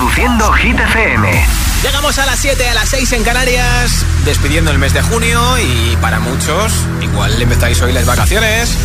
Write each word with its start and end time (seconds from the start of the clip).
Reproduciendo 0.00 0.50
Hit 0.54 0.80
FM. 0.80 1.46
Llegamos 1.82 2.18
a 2.18 2.24
las 2.24 2.38
7, 2.38 2.70
a 2.70 2.72
las 2.72 2.88
6 2.88 3.12
en 3.12 3.22
Canarias, 3.22 4.06
despidiendo 4.24 4.70
el 4.70 4.78
mes 4.78 4.94
de 4.94 5.02
junio 5.02 5.58
y 5.58 5.94
para 6.00 6.18
muchos, 6.20 6.72
igual 7.02 7.40
empezáis 7.40 7.82
hoy 7.82 7.92
las 7.92 8.06
vacaciones. 8.06 8.78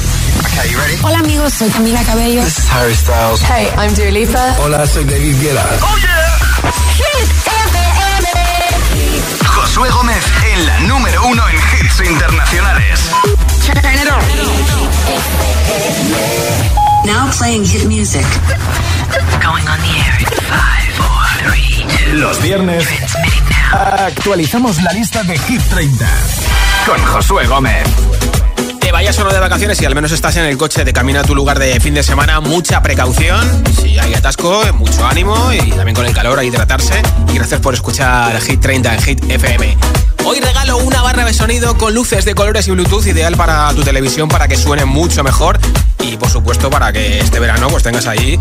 Hola 1.03 1.19
amigos, 1.19 1.53
soy 1.53 1.69
Camila 1.69 2.03
Cabello. 2.03 2.43
This 2.43 2.57
is 2.57 2.69
Harry 2.69 2.93
Styles. 2.93 3.41
Hey, 3.43 3.69
I'm 3.77 3.95
Dua 3.95 4.11
Lipa. 4.11 4.55
Hola, 4.59 4.85
soy 4.85 5.05
David 5.05 5.39
Guetta. 5.39 5.65
¡Oh, 5.81 5.97
yeah! 5.99 6.37
Hit 6.97 7.31
FM. 7.47 7.79
Josué 9.45 9.89
Gómez 9.91 10.25
en 10.53 10.65
la 10.65 10.79
número 10.81 11.27
uno 11.27 11.43
en 11.47 11.55
hits 11.55 12.01
internacionales. 12.11 12.99
Now 17.05 17.31
playing 17.31 17.63
hit 17.63 17.85
music. 17.87 18.25
Going 19.41 19.65
on 19.65 19.79
the 19.79 19.95
air 19.95 20.19
in 20.19 20.25
five. 20.49 20.84
Los 22.13 22.41
viernes 22.41 22.87
actualizamos 23.71 24.81
la 24.81 24.93
lista 24.93 25.23
de 25.23 25.37
Hit 25.37 25.61
30 25.69 26.07
con 26.85 27.03
Josué 27.05 27.45
Gómez. 27.47 27.83
Te 28.79 28.91
vayas 28.91 29.17
o 29.19 29.23
no 29.23 29.33
de 29.33 29.39
vacaciones 29.39 29.81
y 29.81 29.85
al 29.85 29.95
menos 29.95 30.11
estás 30.11 30.37
en 30.37 30.45
el 30.45 30.57
coche 30.57 30.85
de 30.85 30.93
camino 30.93 31.19
a 31.19 31.23
tu 31.23 31.35
lugar 31.35 31.59
de 31.59 31.79
fin 31.79 31.93
de 31.93 32.03
semana, 32.03 32.39
mucha 32.39 32.81
precaución. 32.81 33.63
Si 33.81 33.97
hay 33.97 34.13
atasco, 34.13 34.61
mucho 34.73 35.05
ánimo 35.05 35.51
y 35.51 35.71
también 35.71 35.95
con 35.95 36.05
el 36.05 36.13
calor 36.13 36.39
a 36.39 36.43
hidratarse. 36.43 37.01
Y 37.31 37.35
gracias 37.35 37.59
por 37.61 37.73
escuchar 37.73 38.39
Hit 38.41 38.61
30 38.61 38.93
en 38.93 39.01
Hit 39.01 39.23
FM. 39.31 39.77
Hoy 40.27 40.39
regalo 40.39 40.77
una 40.77 41.03
barra 41.03 41.23
de 41.23 41.33
sonido 41.33 41.77
con 41.77 41.93
luces 41.93 42.25
de 42.25 42.33
colores 42.33 42.67
y 42.67 42.71
Bluetooth 42.71 43.05
ideal 43.05 43.37
para 43.37 43.71
tu 43.75 43.83
televisión 43.83 44.27
para 44.27 44.47
que 44.47 44.57
suene 44.57 44.83
mucho 44.83 45.23
mejor 45.23 45.59
y 45.99 46.17
por 46.17 46.31
supuesto 46.31 46.71
para 46.71 46.91
que 46.91 47.19
este 47.19 47.39
verano 47.39 47.67
pues 47.67 47.83
tengas 47.83 48.07
ahí 48.07 48.39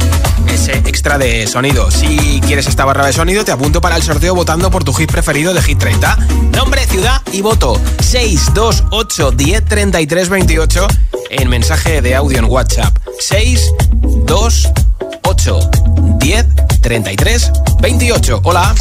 ese 0.48 0.78
extra 0.78 1.19
de 1.19 1.47
sonido. 1.47 1.91
Si 1.91 2.41
quieres 2.47 2.69
esta 2.69 2.87
barra 2.87 3.05
de 3.05 3.12
sonido 3.12 3.45
te 3.45 3.52
apunto 3.52 3.83
para 3.83 3.97
el 3.97 4.02
sorteo 4.02 4.34
votando 4.34 4.70
por 4.70 4.83
tu 4.83 4.95
hit 4.95 5.12
preferido 5.12 5.52
de 5.52 5.61
Hit 5.61 5.78
30. 5.78 6.17
Nombre, 6.53 6.86
ciudad 6.86 7.20
y 7.33 7.42
voto 7.42 7.78
628 8.00 9.33
10 9.33 9.64
33 9.66 10.28
28 10.31 10.89
en 11.31 11.50
mensaje 11.50 12.00
de 12.00 12.14
audio 12.14 12.39
en 12.39 12.47
WhatsApp 12.47 12.97
628 13.19 15.70
10 16.19 16.47
33 16.81 17.53
28. 17.81 18.41
Hola. 18.42 18.75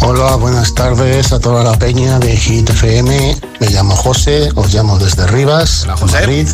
Hola, 0.00 0.34
buenas 0.36 0.74
tardes 0.74 1.32
a 1.32 1.38
toda 1.38 1.62
la 1.62 1.78
peña 1.78 2.18
de 2.18 2.36
Hit 2.36 2.68
FM. 2.70 3.36
Me 3.60 3.68
llamo 3.70 3.94
José, 3.94 4.50
os 4.56 4.72
llamo 4.74 4.98
desde 4.98 5.26
Rivas, 5.28 5.82
Hola, 5.84 5.96
José. 5.96 6.14
Madrid. 6.14 6.48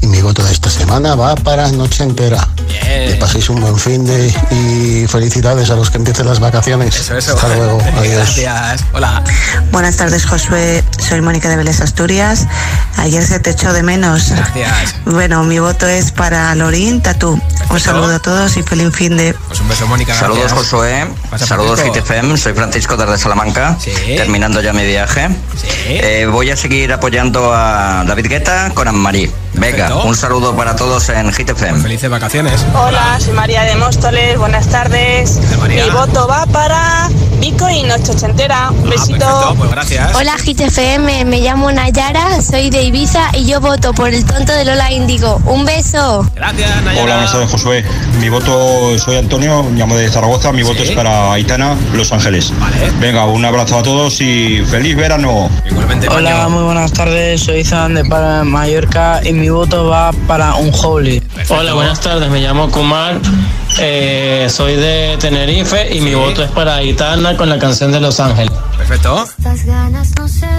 Y 0.00 0.06
mi 0.06 0.22
voto 0.22 0.42
de 0.42 0.52
esta 0.52 0.70
semana 0.70 1.14
va 1.14 1.34
para 1.34 1.70
Noche 1.70 2.04
Entera. 2.04 2.48
Bien. 2.66 3.10
Que 3.10 3.16
paséis 3.20 3.50
un 3.50 3.60
buen 3.60 3.76
fin 3.78 4.06
de 4.06 4.28
y 4.50 5.06
felicidades 5.06 5.70
a 5.70 5.74
los 5.74 5.90
que 5.90 5.98
empiecen 5.98 6.26
las 6.26 6.40
vacaciones. 6.40 6.96
Eso, 6.96 7.16
eso. 7.16 7.34
Hasta 7.34 7.48
luego, 7.54 7.78
adiós. 7.98 8.36
Gracias. 8.38 8.84
Hola. 8.94 9.22
Buenas 9.70 9.96
tardes, 9.96 10.24
Josué. 10.24 10.82
Soy 10.98 11.20
Mónica 11.20 11.48
de 11.50 11.56
Vélez 11.56 11.80
Asturias. 11.80 12.46
Ayer 12.96 13.24
se 13.26 13.38
te 13.40 13.50
echó 13.50 13.72
de 13.72 13.82
menos. 13.82 14.30
Gracias. 14.30 14.94
Bueno, 15.08 15.42
mi 15.42 15.58
voto 15.58 15.86
es 15.86 16.12
para 16.12 16.54
Lorín 16.54 17.02
Tatú. 17.02 17.40
Un 17.70 17.80
saludo 17.80 18.14
a 18.16 18.18
todos 18.18 18.56
y 18.56 18.62
feliz 18.62 18.94
fin 18.94 19.16
de. 19.16 19.34
Pues 19.48 19.58
un 19.60 19.68
beso, 19.68 19.86
Mónica. 19.86 20.14
Saludos. 20.14 20.52
Josué, 20.52 21.08
saludos. 21.38 21.80
GTFM, 21.80 22.36
soy 22.36 22.52
Francisco 22.68 22.98
desde 22.98 23.16
Salamanca, 23.16 23.78
Sí. 23.80 23.90
terminando 24.14 24.60
ya 24.60 24.74
mi 24.74 24.84
viaje. 24.84 25.28
Sí. 25.56 25.68
Eh, 25.88 26.26
voy 26.30 26.50
a 26.50 26.56
seguir 26.56 26.92
apoyando 26.92 27.50
a 27.54 28.04
David 28.06 28.26
Guetta 28.28 28.70
con 28.74 28.86
Anne-Marie. 28.86 29.30
Venga, 29.54 29.94
un 30.04 30.14
saludo 30.14 30.54
para 30.54 30.76
todos 30.76 31.08
en 31.08 31.30
GTFM. 31.32 31.80
Felices 31.82 32.08
vacaciones. 32.10 32.64
Hola, 32.74 33.18
soy 33.20 33.32
María 33.34 33.62
de 33.64 33.74
Móstoles, 33.76 34.38
buenas 34.38 34.68
tardes. 34.68 35.38
Mi 35.68 35.90
voto 35.90 36.28
va 36.28 36.46
para 36.46 37.08
Vico 37.40 37.68
y 37.68 37.82
Noche 37.82 38.12
Ochentera. 38.12 38.70
Un 38.70 38.86
Ah, 38.86 38.90
besito. 38.90 39.54
pues 39.58 39.70
gracias. 39.70 40.14
Hola 40.14 40.36
GTFM, 40.36 41.24
me 41.24 41.40
llamo 41.40 41.72
Nayara, 41.72 42.40
soy 42.40 42.70
de 42.70 42.82
Ibiza 42.84 43.30
y 43.36 43.46
yo 43.46 43.60
voto 43.60 43.92
por 43.94 44.08
el 44.10 44.24
tonto 44.24 44.52
de 44.52 44.64
Lola 44.64 44.92
Índigo. 44.92 45.40
Un 45.46 45.64
beso. 45.64 46.24
Gracias, 46.34 46.82
Nayara. 46.82 47.02
Hola, 47.02 47.14
buenas 47.14 47.32
tardes, 47.32 47.50
Josué. 47.50 47.84
Mi 48.20 48.28
voto, 48.28 48.96
soy 48.98 49.16
Antonio, 49.16 49.64
me 49.64 49.78
llamo 49.78 49.96
de 49.96 50.08
Zaragoza. 50.08 50.52
Mi 50.52 50.62
voto 50.62 50.82
es 50.84 50.92
para 50.92 51.32
Aitana, 51.32 51.76
Los 51.94 52.12
Ángeles. 52.12 52.52
Vale. 52.60 52.92
Venga, 53.00 53.24
un 53.26 53.44
abrazo 53.44 53.78
a 53.78 53.82
todos 53.82 54.20
y 54.20 54.62
feliz 54.70 54.94
verano. 54.96 55.50
Igualmente, 55.68 56.08
Hola, 56.08 56.48
muy 56.48 56.62
buenas 56.62 56.92
tardes. 56.92 57.42
Soy 57.42 57.64
Zan 57.64 57.94
de 57.94 58.04
Mallorca 58.04 59.20
y 59.24 59.32
mi 59.32 59.47
voto 59.50 59.86
va 59.86 60.12
para 60.26 60.54
un 60.54 60.72
Holy. 60.74 61.20
Perfecto. 61.20 61.54
Hola, 61.54 61.74
buenas 61.74 62.00
tardes. 62.00 62.30
Me 62.30 62.40
llamo 62.40 62.70
Kumar. 62.70 63.18
eh, 63.78 64.48
soy 64.50 64.74
de 64.76 65.16
Tenerife 65.20 65.94
y 65.94 66.00
mi 66.00 66.14
voto 66.14 66.42
es 66.42 66.50
para 66.50 66.76
Aitana 66.76 67.36
con 67.36 67.48
la 67.48 67.58
canción 67.58 67.92
de 67.92 68.00
Los 68.00 68.18
Ángeles. 68.20 68.50
Perfecto. 68.76 69.26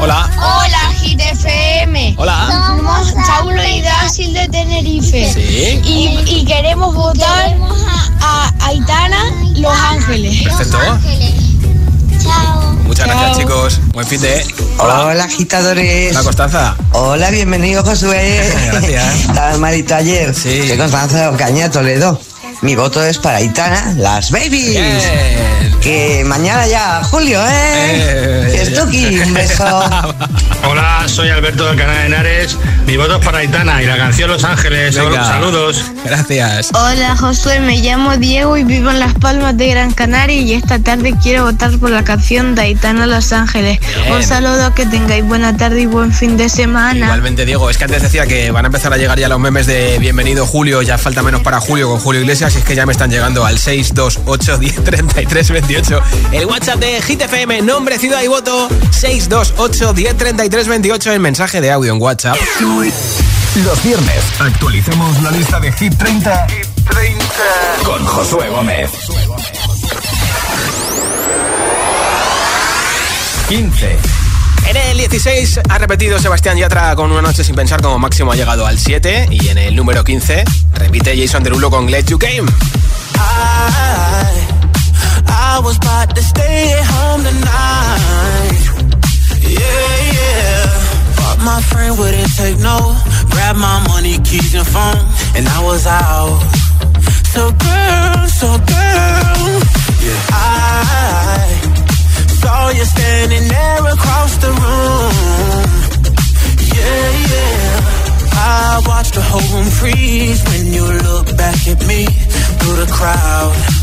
Hola. 0.01 0.29
Hola 0.37 0.93
GTFM. 1.01 2.15
Hola. 2.17 2.47
Somos 2.67 3.13
Saulo 3.25 3.61
y 3.63 3.81
Dásil 3.81 4.33
de 4.33 4.47
Tenerife. 4.49 5.33
Sí. 5.33 5.81
Y, 5.83 6.23
y 6.39 6.45
queremos 6.45 6.93
votar 6.93 7.55
a 8.21 8.51
Aitana 8.65 9.31
Los 9.55 9.75
Ángeles. 9.77 10.43
Perfecto. 10.43 10.77
Chao. 12.23 12.68
Muchas 12.89 13.05
gracias, 13.05 13.37
chicos. 13.37 13.79
Buen 13.93 14.07
fin 14.07 14.19
de. 14.19 14.43
Hola, 14.79 15.23
agitadores. 15.23 16.09
Hola, 16.09 16.23
Constanza. 16.23 16.75
Hola, 16.93 17.29
bienvenido, 17.29 17.83
Josué. 17.83 18.51
Gracias. 18.71 19.19
Estaba 19.27 19.57
malito 19.59 19.93
ayer. 19.93 20.33
Sí. 20.33 20.67
Soy 20.67 20.75
Constanza 20.75 21.29
Ocaña, 21.29 21.69
Toledo. 21.69 22.19
Mi 22.63 22.75
voto 22.75 23.03
es 23.03 23.19
para 23.19 23.37
Aitana, 23.37 23.93
las 23.95 24.31
babies. 24.31 24.71
Bien. 24.71 25.68
Que 25.81 26.23
mañana 26.25 26.67
ya, 26.67 27.01
Julio, 27.03 27.39
¿eh? 27.45 28.49
Eh, 28.53 29.23
un 29.23 29.33
beso. 29.33 29.63
Hola, 30.69 31.03
soy 31.07 31.29
Alberto 31.29 31.65
de 31.71 31.77
Canal 31.77 31.97
de 31.97 32.05
Henares. 32.07 32.57
Mi 32.85 32.97
voto 32.97 33.15
es 33.15 33.25
para 33.25 33.39
Aitana 33.39 33.81
y 33.81 33.85
la 33.85 33.97
canción 33.97 34.29
Los 34.29 34.43
Ángeles. 34.43 34.95
Venga. 34.95 35.23
Saludos. 35.23 35.85
Gracias. 36.03 36.69
Hola 36.73 37.15
Josué, 37.15 37.61
me 37.61 37.77
llamo 37.77 38.17
Diego 38.17 38.57
y 38.57 38.63
vivo 38.63 38.89
en 38.89 38.99
Las 38.99 39.13
Palmas 39.13 39.55
de 39.55 39.69
Gran 39.69 39.91
Canaria 39.93 40.35
y 40.41 40.53
esta 40.53 40.79
tarde 40.79 41.15
quiero 41.21 41.45
votar 41.45 41.77
por 41.77 41.91
la 41.91 42.03
canción 42.03 42.55
de 42.55 42.63
Aitana 42.63 43.05
Los 43.07 43.31
Ángeles. 43.31 43.79
Bien. 43.79 44.13
Un 44.13 44.23
saludo, 44.23 44.73
que 44.75 44.85
tengáis 44.85 45.23
buena 45.23 45.55
tarde 45.55 45.81
y 45.81 45.85
buen 45.85 46.11
fin 46.11 46.35
de 46.35 46.49
semana. 46.49 47.05
Igualmente, 47.05 47.45
Diego, 47.45 47.69
es 47.69 47.77
que 47.77 47.85
antes 47.85 48.01
decía 48.01 48.27
que 48.27 48.51
van 48.51 48.65
a 48.65 48.67
empezar 48.67 48.91
a 48.91 48.97
llegar 48.97 49.17
ya 49.17 49.29
los 49.29 49.39
memes 49.39 49.65
de 49.65 49.97
Bienvenido 49.99 50.45
Julio, 50.45 50.81
ya 50.81 50.97
falta 50.97 51.23
menos 51.23 51.41
para 51.41 51.61
Julio 51.61 51.87
con 51.87 51.99
Julio 51.99 52.21
Iglesias, 52.21 52.53
y 52.55 52.57
es 52.57 52.63
que 52.65 52.75
ya 52.75 52.85
me 52.85 52.91
están 52.91 53.09
llegando 53.09 53.45
al 53.45 53.57
628 53.57 54.57
10 54.57 54.83
33 54.83 55.51
28. 55.69 56.01
El 56.31 56.45
WhatsApp 56.47 56.79
de 56.79 56.99
Hit 56.99 57.21
FM, 57.21 57.61
nombre, 57.61 57.99
ciudad 57.99 58.23
y 58.23 58.27
voto, 58.27 58.69
628 58.89 59.93
10 59.93 60.17
33 60.17 60.67
28, 60.67 61.11
el 61.13 61.19
mensaje 61.19 61.61
de 61.61 61.69
audio 61.71 61.93
en 61.93 62.01
WhatsApp. 62.01 62.35
Los 63.63 63.83
viernes 63.83 64.23
actualizamos 64.39 65.21
la 65.21 65.29
lista 65.29 65.59
de 65.59 65.71
Hit 65.73 65.95
30 65.95 66.47
Con 67.83 68.03
Josué 68.03 68.49
Gómez. 68.49 68.89
15. 73.47 73.97
En 74.69 74.77
el 74.77 74.97
16 74.97 75.59
ha 75.69 75.77
repetido 75.77 76.17
Sebastián 76.17 76.57
Yatra 76.57 76.95
con 76.95 77.11
una 77.11 77.21
noche 77.21 77.43
sin 77.43 77.55
pensar 77.55 77.79
como 77.79 77.99
máximo 77.99 78.31
ha 78.31 78.35
llegado 78.35 78.65
al 78.65 78.79
7 78.79 79.27
y 79.29 79.49
en 79.49 79.59
el 79.59 79.75
número 79.75 80.03
15 80.03 80.45
repite 80.73 81.15
Jason 81.15 81.43
Derulo 81.43 81.69
con 81.69 81.85
Glad 81.85 82.05
You 82.05 82.17
Came. 82.17 82.49
I 83.21 84.48
was 85.61 85.77
about 85.77 86.15
to 86.15 86.21
stay 86.21 86.71
at 86.71 86.85
home 86.85 87.21
tonight. 87.23 88.59
Yeah, 89.43 89.91
yeah. 90.17 90.65
But 91.19 91.37
my 91.43 91.59
friend 91.69 91.97
wouldn't 91.99 92.31
take 92.35 92.59
no. 92.59 92.95
Grab 93.31 93.55
my 93.57 93.77
money, 93.87 94.17
keys, 94.23 94.53
and 94.55 94.67
phone, 94.67 95.03
and 95.35 95.47
I 95.47 95.59
was 95.63 95.85
out. 95.85 96.39
So 97.33 97.51
girl, 97.51 98.27
so 98.39 98.49
girl, 98.73 99.47
yeah. 100.05 100.21
I 100.31 101.47
saw 102.41 102.69
you 102.69 102.85
standing 102.85 103.47
there 103.47 103.83
across 103.95 104.31
the 104.43 104.51
room. 104.63 105.69
Yeah, 106.75 107.09
yeah. 107.33 107.79
I 108.31 108.81
watched 108.85 109.15
the 109.15 109.21
whole 109.21 109.47
room 109.53 109.69
freeze 109.79 110.41
when 110.49 110.73
you 110.73 110.85
look 111.07 111.27
back 111.37 111.59
at 111.67 111.79
me 111.87 112.05
through 112.59 112.77
the 112.83 112.89
crowd. 112.91 113.78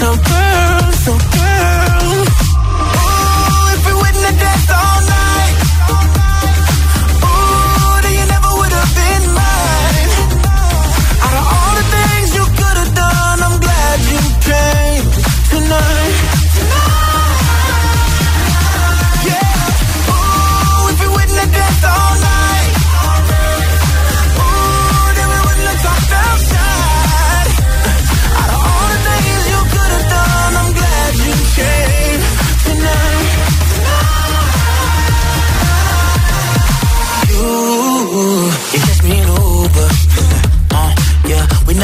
So 0.00 0.06
girl, 0.06 0.92
so 1.04 1.12
girl. 1.12 2.00
Ooh, 2.08 2.24
if 3.74 3.86
we 3.86 3.92
wouldn't 3.92 4.24
have 4.24 4.38
danced 4.40 4.70
all 4.70 5.00
night. 5.02 5.29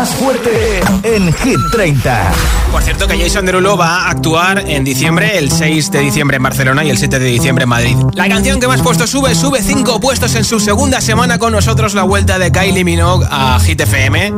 más 0.00 0.14
fuerte 0.14 0.80
en 1.02 1.30
Hit 1.30 1.58
30. 1.72 2.32
Por 2.72 2.82
cierto 2.82 3.06
que 3.06 3.18
Jason 3.18 3.44
Derulo 3.44 3.76
va 3.76 4.06
a 4.06 4.10
actuar 4.10 4.64
en 4.66 4.82
diciembre, 4.82 5.36
el 5.36 5.50
6 5.50 5.90
de 5.90 6.00
diciembre 6.00 6.38
en 6.38 6.42
Barcelona 6.42 6.82
y 6.84 6.88
el 6.88 6.96
7 6.96 7.18
de 7.18 7.26
diciembre 7.26 7.64
en 7.64 7.68
Madrid. 7.68 7.96
La 8.14 8.26
canción 8.26 8.60
que 8.60 8.66
más 8.66 8.80
puestos 8.80 9.10
sube, 9.10 9.34
sube 9.34 9.62
5 9.62 10.00
puestos 10.00 10.34
en 10.36 10.44
su 10.44 10.58
segunda 10.58 11.02
semana 11.02 11.38
con 11.38 11.52
nosotros 11.52 11.92
la 11.92 12.04
vuelta 12.04 12.38
de 12.38 12.50
Kylie 12.50 12.82
Minogue 12.82 13.26
a 13.30 13.60
Hit 13.60 13.78
FM. 13.78 14.32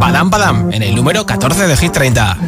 Padam 0.00 0.30
Padam, 0.30 0.72
en 0.72 0.82
el 0.82 0.94
número 0.94 1.26
14 1.26 1.66
de 1.66 1.76
Hit 1.76 1.92
30. 1.92 2.38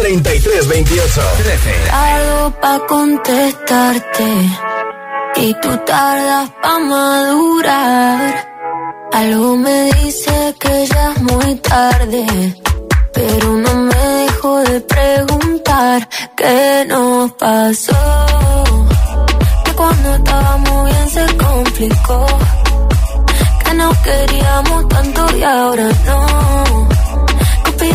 3328 0.00 1.20
13. 1.36 1.90
Algo 1.92 2.50
pa' 2.58 2.80
contestarte 2.86 4.30
y 5.36 5.54
tú 5.60 5.76
tardas 5.86 6.50
pa' 6.62 6.78
madurar. 6.78 8.48
Algo 9.12 9.56
me 9.56 9.92
dice 10.00 10.54
que 10.58 10.86
ya 10.86 11.12
es 11.12 11.22
muy 11.22 11.54
tarde, 11.56 12.24
pero 13.12 13.48
no 13.64 13.74
me 13.74 14.02
dejo 14.22 14.58
de 14.60 14.80
preguntar 14.80 16.08
qué 16.34 16.86
nos 16.88 17.32
pasó. 17.32 18.26
Que 19.64 19.72
cuando 19.74 20.14
estábamos 20.14 20.84
bien 20.86 21.08
se 21.10 21.26
complicó, 21.36 22.26
que 23.64 23.74
no 23.74 23.90
queríamos 24.02 24.88
tanto 24.88 25.36
y 25.36 25.42
ahora 25.42 25.88
no 26.06 26.88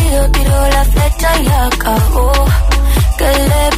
rápido 0.06 0.30
tiró 0.30 0.68
la 0.68 0.84
flecha 0.84 1.42
y 1.42 1.46
acabó. 1.48 2.32
Que 3.18 3.24
le 3.24 3.75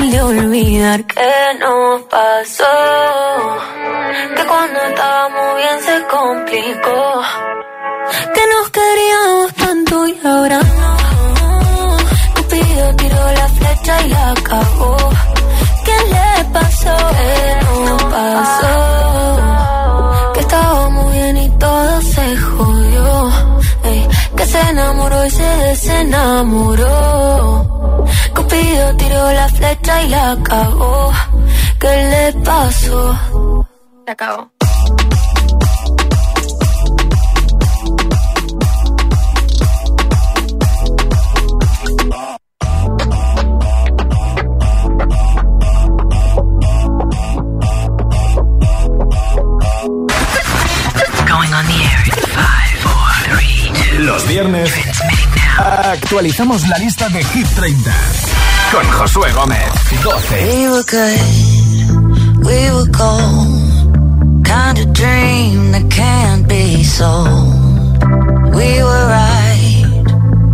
de 0.09 0.21
olvidar. 0.21 1.03
¿Qué 1.05 1.53
nos 1.59 2.01
pasó? 2.03 2.63
Que 4.35 4.43
cuando 4.45 4.79
estábamos 4.79 5.55
bien 5.57 5.79
se 5.81 6.07
complicó. 6.07 7.21
Que 8.33 8.41
nos 8.53 8.69
queríamos 8.69 9.53
tanto 9.55 10.07
y 10.07 10.19
ahora 10.25 10.59
no. 10.59 11.97
Cupido 12.35 12.95
tiró 12.95 13.31
la 13.31 13.47
flecha 13.49 14.01
y 14.01 14.07
la 14.09 14.31
acabó. 14.31 14.97
¿Qué 15.85 15.97
le 16.13 16.43
pasó? 16.51 16.95
¿Qué 17.17 17.59
nos 17.85 18.03
pasó? 18.03 18.73
Que 20.33 20.39
estábamos 20.39 21.11
bien 21.13 21.37
y 21.37 21.49
todo 21.57 22.01
se 22.01 22.37
jodió. 22.37 23.31
Que 24.35 24.45
se 24.45 24.59
enamoró 24.69 25.25
y 25.25 25.29
se 25.29 25.43
desenamoró. 25.43 27.80
Cupido 28.35 28.95
tiró 28.97 29.31
la 29.31 29.47
flecha 29.49 30.03
y 30.03 30.09
la 30.09 30.31
acabó. 30.31 31.11
¿Qué 31.79 31.87
le 31.87 32.41
pasó? 32.43 33.67
Se 34.05 34.11
acabó. 34.11 34.51
Going 51.27 51.53
on 51.53 51.65
the 51.65 51.79
air 51.89 52.01
in 52.05 52.19
five, 52.37 52.73
four, 52.83 53.09
three, 53.29 53.71
two. 53.73 54.03
Los 54.03 54.27
viernes 54.27 54.71
actualizamos 55.57 56.67
la 56.67 56.77
lista 56.77 57.09
de 57.09 57.23
Hit 57.23 57.47
30 57.55 57.91
con 58.71 58.85
Josué 58.91 59.31
Gómez. 59.33 59.71
12. 60.01 60.45
We 60.45 60.69
were 60.69 60.83
good, 60.83 62.45
we 62.45 62.71
were 62.71 62.89
gold. 62.91 64.45
Kind 64.45 64.79
of 64.79 64.93
dream 64.93 65.71
that 65.71 65.89
can't 65.89 66.47
be 66.47 66.83
sold. 66.83 68.03
We 68.53 68.83
were 68.83 69.07
right 69.07 70.03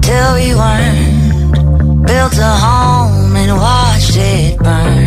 till 0.01 0.33
we 0.35 0.55
weren't. 0.55 2.05
Built 2.05 2.37
a 2.37 2.55
home 2.65 3.35
and 3.35 3.57
watched 3.57 4.15
it 4.15 4.57
burn. 4.59 5.06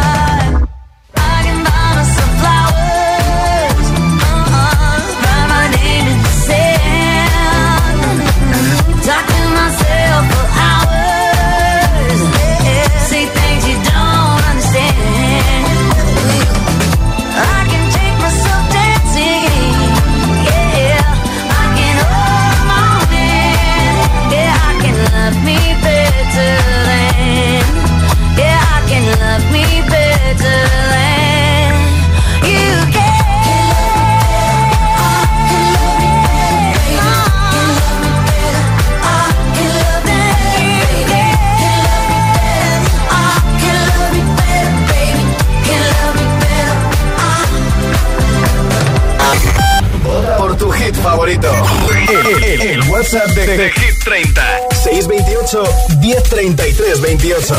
WhatsApp 52.89 53.29
de, 53.31 53.57
de, 53.57 53.71
Hit 53.71 54.03
30. 54.03 54.41
628 54.83 55.63
1033 55.99 57.01
28. 57.01 57.55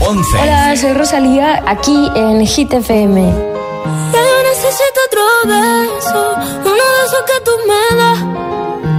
11. 0.00 0.38
Hola, 0.38 0.76
soy 0.76 0.92
Rosalía, 0.94 1.62
aquí 1.66 2.10
en 2.14 2.46
Hit 2.46 2.72
FM. 2.72 3.20
Ya 4.12 4.20
yo 4.20 4.42
necesito 4.48 5.00
otro 5.06 5.22
beso, 5.46 6.36
uno 6.60 6.72
de 6.72 7.04
esos 7.06 7.22
que 7.26 7.40
tú 7.44 7.50
me 7.68 7.96
das. 7.96 8.18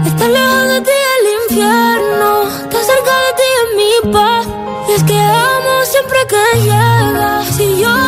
Estar 0.07 0.29
lejos 0.29 0.67
de 0.67 0.81
ti 0.81 0.97
el 1.15 1.25
infierno, 1.43 2.43
estar 2.43 2.83
cerca 2.83 3.13
de 3.25 3.31
ti 3.37 3.47
es 3.57 3.67
mi 3.77 4.11
paz. 4.13 4.47
Y 4.89 4.91
es 4.93 5.03
que 5.03 5.19
amo 5.19 5.85
siempre 5.85 6.19
que 6.29 6.59
llegas. 6.61 7.47
Si 7.55 7.79
yo 7.81 8.06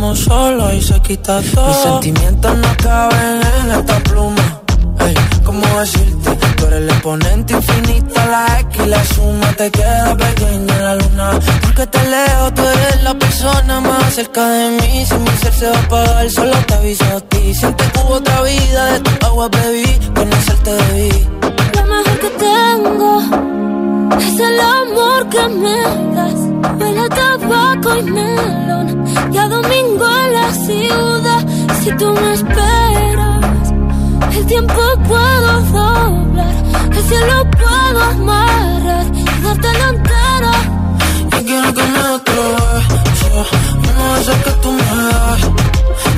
estamos 0.00 0.18
solos 0.20 0.74
y 0.74 0.82
se 0.82 1.00
quita 1.02 1.42
todo. 1.54 1.68
Mis 1.68 1.76
sentimientos 1.76 2.56
no 2.56 2.76
caben 2.82 3.40
en 3.60 3.70
esta 3.72 3.98
pluma. 4.00 4.60
Ey, 5.00 5.14
¿cómo 5.44 5.62
decirte? 5.78 6.36
Tú 6.56 6.66
eres 6.66 6.80
el 6.80 6.88
exponente 6.88 7.52
infinito, 7.52 8.14
la 8.30 8.60
X 8.60 8.82
y 8.82 8.88
la 8.88 9.04
suma 9.04 9.52
te 9.58 9.70
queda 9.70 10.16
pequeña 10.16 10.74
en 10.74 10.84
la 10.84 10.94
luna. 10.94 11.30
Porque 11.62 11.86
te 11.86 12.02
leo, 12.08 12.54
tú 12.54 12.62
eres 12.62 13.02
la 13.02 13.14
persona 13.14 13.80
más 13.80 14.14
cerca 14.14 14.48
de 14.48 14.70
mí. 14.70 15.04
Si 15.04 15.14
mi 15.14 15.30
ser 15.42 15.52
se 15.52 15.68
va 15.68 15.76
a 15.76 15.80
apagar, 15.80 16.30
solo 16.30 16.56
te 16.66 16.74
aviso 16.74 17.04
a 17.04 17.20
ti. 17.20 17.54
Siente 17.54 17.84
que 17.84 17.98
hubo 18.00 18.14
otra 18.14 18.42
vida, 18.42 18.92
de 18.92 19.00
tu 19.00 19.26
agua 19.26 19.48
bebí, 19.48 19.98
conocerte 20.14 20.72
debí. 20.72 21.28
Lo 21.74 21.82
mejor 21.84 22.18
que 22.20 22.30
tengo 22.48 23.20
es 24.18 24.40
el 24.40 24.60
amor 24.60 25.28
que 25.28 25.48
me 25.48 26.14
das. 26.16 26.49
A 27.10 27.38
tabaco 27.38 27.96
y 27.96 28.02
melón. 28.02 29.04
Y 29.32 29.38
a 29.38 29.48
domingo 29.48 30.06
en 30.24 30.34
la 30.34 30.52
ciudad. 30.52 31.46
Si 31.82 31.90
tú 31.96 32.12
me 32.12 32.32
esperas, 32.34 33.72
el 34.36 34.46
tiempo 34.46 34.80
puedo 35.08 35.60
doblar. 35.72 36.54
El 36.92 37.02
cielo 37.04 37.50
puedo 37.50 38.02
amarrar 38.02 39.06
y 39.14 39.24
darte 39.42 39.68
la 39.80 39.88
entera. 39.88 40.52
Y 41.40 41.44
quiero 41.44 41.74
que 41.74 41.82
me 41.82 42.00
otro 42.16 42.42
beso 42.52 43.46
Uno 43.90 44.14
de 44.14 44.20
esos 44.20 44.36
que 44.36 44.50
tú 44.62 44.72
me 44.72 44.82
das 44.82 45.40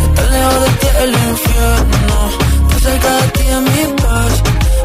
Estar 0.04 0.30
lejos 0.32 0.60
de 0.62 0.70
ti 0.80 0.86
es 0.86 0.96
el 1.02 1.10
infierno 1.10 2.16
Estar 2.70 2.80
cerca 2.80 3.10
de 3.16 3.28
ti 3.28 3.42
es 3.42 3.60
mi 3.60 4.02
paz 4.02 4.42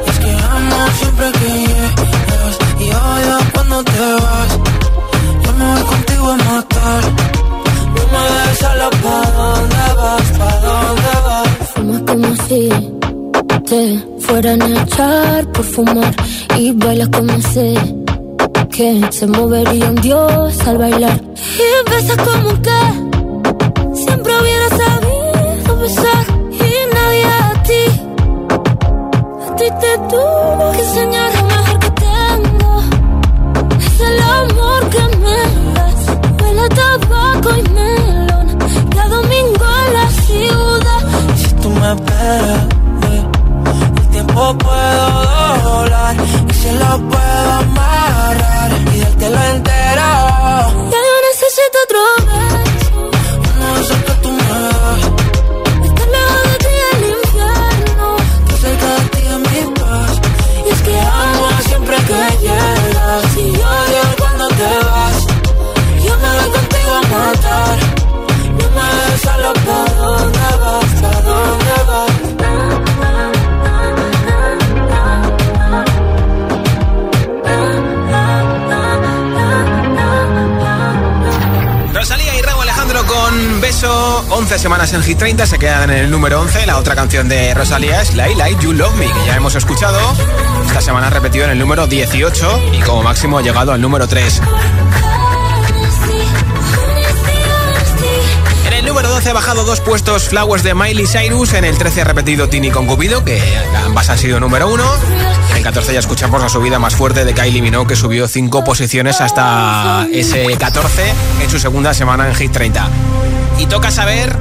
es 0.08 0.20
que 0.20 0.32
amo 0.32 0.88
siempre 1.00 1.32
que 1.32 1.50
llegas 1.68 2.56
Y 2.80 2.90
odio 2.92 3.38
cuando 3.54 3.84
te 3.84 4.00
vas 4.00 4.52
Yo 4.58 4.67
me 5.58 5.66
voy 5.74 5.84
contigo 5.84 6.26
a 6.32 6.38
matar 6.38 7.04
No 7.96 8.04
me 8.14 8.22
dejes 8.36 8.58
sola, 8.60 8.90
¿pa' 9.04 9.32
dónde 9.38 9.86
vas? 10.00 10.28
¿Pa' 10.40 10.58
dónde 10.66 11.14
vas? 11.26 11.48
Fuma 11.74 11.98
como 12.06 12.36
si 12.48 12.70
te 13.70 14.06
fueran 14.20 14.62
a 14.62 14.84
echar 14.84 15.52
por 15.52 15.66
fumar 15.66 16.16
y 16.58 16.72
bailas 16.72 17.10
como 17.10 17.42
sé 17.42 17.74
que 18.72 19.02
se 19.12 19.28
movería 19.28 19.90
un 19.90 19.96
dios 19.96 20.68
al 20.68 20.78
bailar 20.78 21.20
y 21.66 21.90
besas 21.90 22.18
como 22.18 22.50
que 22.62 22.80
siempre 24.04 24.32
hubiera 24.40 24.70
sabido 24.70 25.78
besar 25.82 26.26
y 26.52 26.94
nadie 26.96 27.26
a 27.26 27.64
ti 27.64 27.84
a 29.48 29.56
ti 29.56 29.66
te 29.82 29.98
tuvo 30.10 30.72
que 30.74 30.82
enseñar 30.82 31.57
tabaco 36.70 37.50
y 37.58 37.64
melón. 37.70 38.58
Y 38.96 38.98
a 38.98 39.08
domingo 39.08 39.66
en 39.86 39.94
la 39.94 40.10
ciudad. 40.26 41.02
Si 41.36 41.54
tú 41.62 41.70
me 41.70 41.92
esperas 41.94 42.68
eh, 43.10 43.26
El 43.98 44.08
tiempo 44.10 44.58
puedo 44.58 45.08
doblar. 45.64 46.16
Y 46.50 46.54
si 46.54 46.72
lo 46.72 46.98
puedo 47.10 47.52
amarrar 47.64 48.72
Y 48.94 49.00
dártelo 49.00 49.44
entero. 49.56 50.10
Ya 50.92 51.00
yo 51.08 51.16
necesito 51.30 51.78
otro 51.86 52.02
beso 52.26 54.07
semanas 84.68 84.92
en 84.92 85.02
Hit 85.02 85.18
30, 85.18 85.48
se 85.48 85.60
quedan 85.60 85.90
en 85.92 85.98
el 85.98 86.12
número 86.12 86.42
11. 86.42 86.66
La 86.66 86.76
otra 86.78 86.94
canción 86.94 87.30
de 87.30 87.54
Rosalía 87.54 88.02
es 88.02 88.16
Like 88.16 88.36
Like 88.36 88.62
You 88.62 88.74
Love 88.74 88.98
Me, 88.98 89.06
que 89.06 89.26
ya 89.26 89.38
hemos 89.38 89.56
escuchado. 89.56 89.98
Esta 90.66 90.82
semana 90.82 91.08
ha 91.08 91.10
repetido 91.10 91.46
en 91.46 91.52
el 91.52 91.58
número 91.58 91.88
18 91.88 92.74
y 92.74 92.80
como 92.82 93.02
máximo 93.02 93.38
ha 93.38 93.42
llegado 93.42 93.72
al 93.72 93.80
número 93.80 94.10
3. 94.10 94.42
En 98.68 98.74
el 98.74 98.86
número 98.86 99.08
12 99.08 99.30
ha 99.30 99.34
bajado 99.34 99.64
dos 99.64 99.80
puestos 99.80 100.28
Flowers 100.28 100.64
de 100.64 100.74
Miley 100.74 101.08
Cyrus. 101.08 101.54
En 101.54 101.64
el 101.64 101.78
13 101.78 102.02
ha 102.02 102.04
repetido 102.04 102.50
Tini 102.50 102.70
con 102.70 102.88
Cupido, 102.88 103.24
que 103.24 103.42
ambas 103.86 104.10
han 104.10 104.18
sido 104.18 104.42
número 104.42 104.68
1. 104.68 104.84
En 105.58 105.62
el 105.62 105.74
14 105.74 105.92
ya 105.92 106.00
escuchamos 106.00 106.40
la 106.40 106.50
subida 106.50 106.78
más 106.78 106.96
fuerte 106.96 107.26
de 107.26 107.34
Kylie 107.34 107.64
Minogue, 107.64 107.88
que 107.88 107.96
subió 107.96 108.28
5 108.28 108.64
posiciones 108.64 109.22
hasta 109.22 110.08
ese 110.14 110.46
14 110.56 111.12
en 111.42 111.50
su 111.50 111.58
segunda 111.58 111.96
semana 111.96 112.28
en 112.28 112.36
Hit 112.36 112.52
30. 112.52 112.88
Y 113.58 113.66
toca 113.66 113.90
saber 113.90 114.38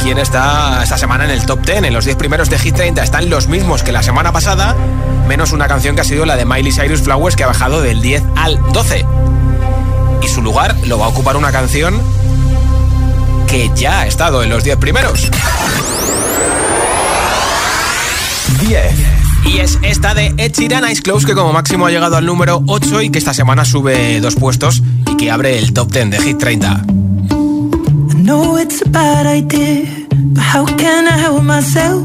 quién 0.00 0.18
está 0.18 0.84
esta 0.84 0.98
semana 0.98 1.24
en 1.24 1.30
el 1.30 1.44
top 1.44 1.66
10. 1.66 1.82
En 1.82 1.92
los 1.92 2.04
10 2.04 2.16
primeros 2.16 2.48
de 2.48 2.60
Hit 2.60 2.76
30 2.76 3.02
están 3.02 3.28
los 3.28 3.48
mismos 3.48 3.82
que 3.82 3.90
la 3.90 4.04
semana 4.04 4.30
pasada, 4.30 4.76
menos 5.26 5.50
una 5.50 5.66
canción 5.66 5.96
que 5.96 6.02
ha 6.02 6.04
sido 6.04 6.24
la 6.24 6.36
de 6.36 6.44
Miley 6.44 6.70
Cyrus 6.70 7.02
Flowers, 7.02 7.34
que 7.34 7.42
ha 7.42 7.48
bajado 7.48 7.82
del 7.82 8.00
10 8.00 8.22
al 8.36 8.60
12. 8.72 9.04
Y 10.22 10.28
su 10.28 10.42
lugar 10.42 10.76
lo 10.84 11.00
va 11.00 11.06
a 11.06 11.08
ocupar 11.08 11.36
una 11.36 11.50
canción 11.50 12.00
que 13.48 13.68
ya 13.74 14.02
ha 14.02 14.06
estado 14.06 14.44
en 14.44 14.50
los 14.50 14.62
10 14.62 14.76
primeros. 14.76 15.28
10. 18.60 19.15
Y 19.46 19.58
es 19.58 19.78
esta 19.82 20.14
de 20.14 20.34
Ed 20.38 20.52
Sheeran 20.52 20.90
Ice 20.90 21.02
Close 21.02 21.26
que 21.26 21.34
como 21.34 21.52
máximo 21.52 21.86
ha 21.86 21.90
llegado 21.90 22.16
al 22.16 22.26
número 22.26 22.62
8 22.66 23.02
y 23.02 23.10
que 23.10 23.18
esta 23.18 23.32
semana 23.32 23.64
sube 23.64 24.20
dos 24.20 24.34
puestos 24.34 24.82
y 25.10 25.16
que 25.16 25.30
abre 25.30 25.58
el 25.58 25.72
top 25.72 25.92
10 25.92 26.10
de 26.10 26.18
Hit 26.20 26.38
30. 26.38 26.84
I 28.10 28.14
know 28.22 28.58
it's 28.58 28.82
a 28.82 28.88
bad 28.88 29.26
idea, 29.26 29.86
but 30.10 30.42
how 30.42 30.66
can 30.76 31.06
I 31.06 31.18
help 31.18 31.42
myself? 31.42 32.02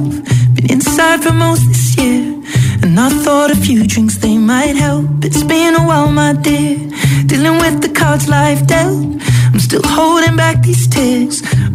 Been 0.53 0.71
inside 0.71 1.23
for 1.23 1.33
most 1.33 1.67
this 1.67 1.95
year, 1.97 2.39
and 2.83 2.99
I 2.99 3.09
thought 3.23 3.51
a 3.51 3.55
few 3.55 3.85
drinks 3.87 4.19
they 4.19 4.37
might 4.37 4.75
help. 4.75 5.25
It's 5.25 5.43
been 5.43 5.75
a 5.75 5.81
while, 5.85 6.11
my 6.11 6.33
dear, 6.33 6.77
dealing 7.25 7.59
with 7.59 7.81
the 7.81 7.89
cards 7.89 8.27
life 8.27 8.67
dealt. 8.67 9.21
I'm 9.53 9.59
still 9.59 9.81
holding 9.83 10.35
back 10.35 10.61
these 10.61 10.87
tears. 10.87 11.41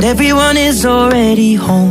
And 0.00 0.08
everyone 0.08 0.56
is 0.56 0.86
already 0.86 1.52
home. 1.52 1.89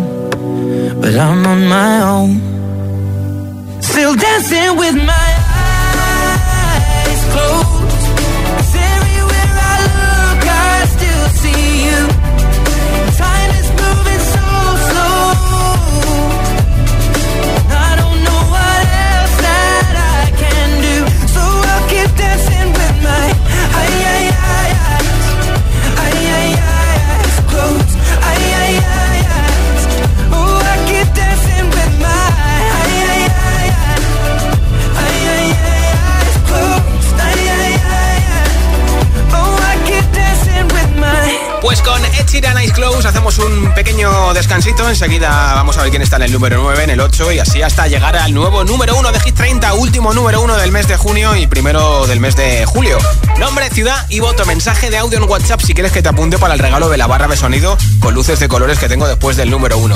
Enseguida 44.90 45.39
ver 45.82 45.92
quién 45.92 46.02
está 46.02 46.18
en 46.18 46.24
el 46.24 46.32
número 46.32 46.62
9, 46.62 46.84
en 46.84 46.90
el 46.90 47.00
8 47.00 47.32
y 47.32 47.40
así 47.40 47.62
hasta 47.62 47.88
llegar 47.88 48.16
al 48.16 48.34
nuevo 48.34 48.64
número 48.64 48.98
1 48.98 49.12
de 49.12 49.20
Hit 49.20 49.36
30, 49.36 49.74
último 49.76 50.14
número 50.14 50.42
1 50.42 50.58
del 50.58 50.72
mes 50.72 50.88
de 50.88 50.98
junio 50.98 51.36
y 51.36 51.48
primero 51.48 52.08
del 52.08 52.20
mes 52.20 52.36
de 52.36 52.66
julio. 52.66 52.98
Nombre, 53.38 53.70
ciudad 53.70 54.06
y 54.10 54.20
voto. 54.20 54.46
Mensaje 54.46 54.90
de 54.90 54.98
audio 54.98 55.18
en 55.18 55.30
WhatsApp 55.30 55.62
si 55.62 55.74
quieres 55.74 55.92
que 55.92 56.02
te 56.02 56.10
apunte 56.10 56.38
para 56.38 56.54
el 56.54 56.60
regalo 56.60 56.90
de 56.90 56.98
la 56.98 57.08
barra 57.08 57.28
de 57.28 57.38
sonido 57.38 57.78
con 58.00 58.14
luces 58.14 58.40
de 58.40 58.48
colores 58.48 58.80
que 58.80 58.90
tengo 58.90 59.08
después 59.08 59.38
del 59.38 59.50
número 59.50 59.78
1. 59.78 59.96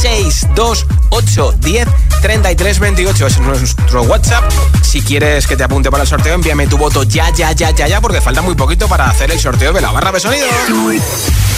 6, 0.00 0.48
2, 0.54 0.86
8, 1.10 1.54
10, 1.58 1.88
33, 2.22 2.78
28 2.78 3.26
es 3.26 3.38
nuestro 3.40 4.02
WhatsApp. 4.02 4.44
Si 4.82 5.02
quieres 5.02 5.46
que 5.46 5.56
te 5.56 5.64
apunte 5.64 5.90
para 5.90 6.02
el 6.02 6.08
sorteo, 6.08 6.34
envíame 6.34 6.66
tu 6.66 6.78
voto 6.78 7.02
ya, 7.02 7.30
ya, 7.30 7.52
ya, 7.52 7.70
ya, 7.70 7.86
ya, 7.86 8.00
porque 8.00 8.20
falta 8.20 8.42
muy 8.42 8.54
poquito 8.54 8.88
para 8.88 9.08
hacer 9.08 9.30
el 9.30 9.38
sorteo 9.38 9.72
de 9.72 9.80
la 9.80 9.92
barra 9.92 10.12
de 10.12 10.20
sonido. 10.20 10.46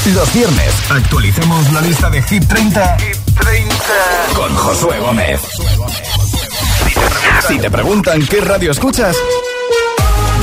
Los 0.07 0.33
viernes 0.35 0.75
actualicemos 0.91 1.73
la 1.73 1.81
lista 1.81 2.11
de 2.11 2.23
Hit 2.23 2.47
30, 2.49 2.97
con 4.35 4.55
Josué 4.55 4.99
Gómez. 5.01 5.41
Si 7.47 7.59
te 7.59 7.71
preguntan 7.71 8.25
qué 8.27 8.41
radio 8.41 8.71
escuchas, 8.71 9.17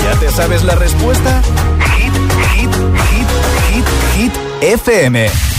¿ya 0.04 0.19
te 0.19 0.32
sabes 0.32 0.63
la 0.63 0.75
respuesta? 0.75 1.41
Hit, 1.97 2.13
hit, 2.54 2.75
hit, 3.10 3.28
hit, 3.69 3.86
hit, 4.15 4.34
FM. 4.62 5.49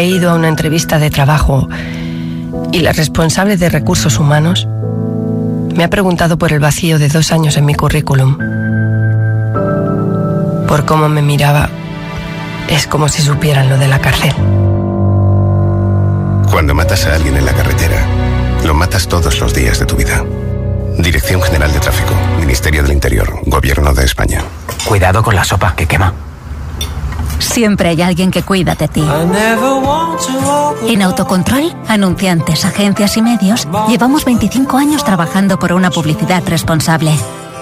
he 0.00 0.06
ido 0.06 0.30
a 0.30 0.34
una 0.34 0.48
entrevista 0.48 0.98
de 0.98 1.10
trabajo 1.10 1.68
y 2.72 2.80
la 2.80 2.92
responsable 2.92 3.58
de 3.58 3.68
recursos 3.68 4.18
humanos 4.18 4.66
me 5.74 5.84
ha 5.84 5.90
preguntado 5.90 6.38
por 6.38 6.52
el 6.52 6.58
vacío 6.58 6.98
de 6.98 7.08
dos 7.08 7.32
años 7.32 7.58
en 7.58 7.66
mi 7.66 7.74
currículum. 7.74 8.38
Por 10.66 10.86
cómo 10.86 11.08
me 11.10 11.20
miraba, 11.20 11.68
es 12.68 12.86
como 12.86 13.08
si 13.08 13.20
supieran 13.20 13.68
lo 13.68 13.76
de 13.76 13.88
la 13.88 13.98
cárcel. 14.00 14.32
Cuando 16.50 16.74
matas 16.74 17.06
a 17.06 17.14
alguien 17.14 17.36
en 17.36 17.44
la 17.44 17.52
carretera, 17.52 18.06
lo 18.64 18.72
matas 18.72 19.06
todos 19.06 19.38
los 19.40 19.52
días 19.52 19.78
de 19.78 19.86
tu 19.86 19.96
vida. 19.96 20.24
Dirección 20.98 21.42
General 21.42 21.72
de 21.72 21.80
Tráfico, 21.80 22.14
Ministerio 22.38 22.82
del 22.82 22.92
Interior, 22.92 23.40
Gobierno 23.44 23.92
de 23.92 24.04
España. 24.04 24.42
Cuidado 24.86 25.22
con 25.22 25.34
la 25.34 25.44
sopa 25.44 25.74
que 25.76 25.86
quema. 25.86 26.29
Siempre 27.40 27.88
hay 27.88 28.02
alguien 28.02 28.30
que 28.30 28.42
cuida 28.42 28.74
de 28.74 28.88
ti. 28.88 29.04
En 30.86 31.02
Autocontrol, 31.02 31.74
anunciantes, 31.88 32.64
agencias 32.64 33.16
y 33.16 33.22
medios, 33.22 33.66
llevamos 33.88 34.24
25 34.24 34.76
años 34.76 35.04
trabajando 35.04 35.58
por 35.58 35.72
una 35.72 35.90
publicidad 35.90 36.42
responsable. 36.46 37.12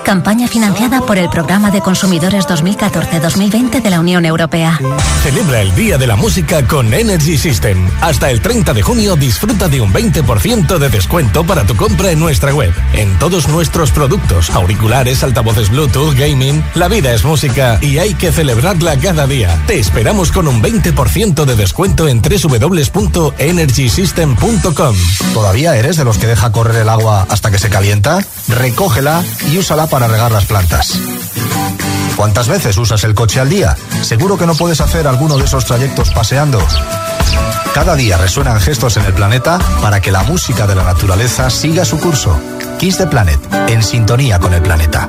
Campaña 0.05 0.49
financiada 0.49 1.01
por 1.03 1.19
el 1.19 1.29
Programa 1.29 1.71
de 1.71 1.81
Consumidores 1.81 2.47
2014-2020 2.47 3.83
de 3.83 3.91
la 3.91 4.01
Unión 4.01 4.25
Europea. 4.25 4.79
Celebra 5.23 5.61
el 5.61 5.75
Día 5.75 5.99
de 5.99 6.07
la 6.07 6.17
Música 6.17 6.67
con 6.67 6.95
Energy 6.95 7.37
System. 7.37 7.91
Hasta 8.01 8.31
el 8.31 8.41
30 8.41 8.73
de 8.73 8.83
junio 8.83 9.17
disfruta 9.17 9.69
de 9.69 9.81
un 9.81 9.93
20% 9.93 10.79
de 10.79 10.89
descuento 10.89 11.45
para 11.45 11.65
tu 11.65 11.77
compra 11.77 12.11
en 12.11 12.21
nuestra 12.21 12.55
web. 12.55 12.73
En 12.95 13.19
todos 13.19 13.49
nuestros 13.49 13.91
productos, 13.91 14.51
auriculares, 14.51 15.23
altavoces 15.23 15.71
Bluetooth, 15.71 16.15
gaming, 16.15 16.65
la 16.75 16.89
vida 16.89 17.13
es 17.13 17.25
música 17.25 17.79
y 17.83 17.99
hay 17.99 18.15
que 18.15 18.33
celebrarla 18.33 18.99
cada 18.99 19.27
día. 19.27 19.63
Te 19.67 19.79
esperamos 19.79 20.33
con 20.33 20.49
un 20.49 20.63
20% 20.63 21.45
de 21.45 21.57
descuento 21.57 22.09
en 22.09 22.23
www.energysystem.com. 22.23 24.97
¿Todavía 25.35 25.77
eres 25.77 25.97
de 25.97 26.05
los 26.05 26.19
que 26.19 26.27
deja 26.27 26.53
correr 26.53 26.77
el 26.77 26.89
agua 26.89 27.27
hasta 27.29 27.51
que 27.51 27.59
se 27.59 27.69
calienta? 27.69 28.25
Recógela 28.49 29.23
y 29.51 29.59
úsala 29.59 29.89
para 29.89 29.98
regar 30.07 30.31
las 30.31 30.45
plantas. 30.45 31.01
¿Cuántas 32.15 32.49
veces 32.49 32.77
usas 32.77 33.03
el 33.05 33.15
coche 33.15 33.41
al 33.41 33.49
día? 33.49 33.77
Seguro 34.03 34.37
que 34.37 34.47
no 34.47 34.55
puedes 34.55 34.81
hacer 34.81 35.07
alguno 35.07 35.39
de 35.39 35.45
esos 35.45 35.65
trayectos 35.65 36.11
paseando. 36.11 36.61
Cada 37.75 37.95
día 37.95 38.17
resuenan 38.17 38.61
gestos 38.61 38.97
en 38.97 39.05
el 39.05 39.15
planeta 39.15 39.59
para 39.81 40.01
que 40.01 40.13
la 40.13 40.23
música 40.23 40.67
de 40.67 40.75
la 40.75 40.85
naturaleza 40.85 41.49
siga 41.49 41.85
su 41.85 41.99
curso. 41.99 42.39
Kiss 42.79 42.99
the 42.99 43.07
Planet, 43.07 43.41
en 43.69 43.83
sintonía 43.83 44.39
con 44.39 44.53
el 44.53 44.63
planeta. 44.63 45.09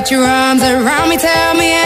Put 0.00 0.10
your 0.10 0.24
arms 0.24 0.62
around 0.62 1.10
me, 1.10 1.18
tell 1.18 1.54
me 1.56 1.79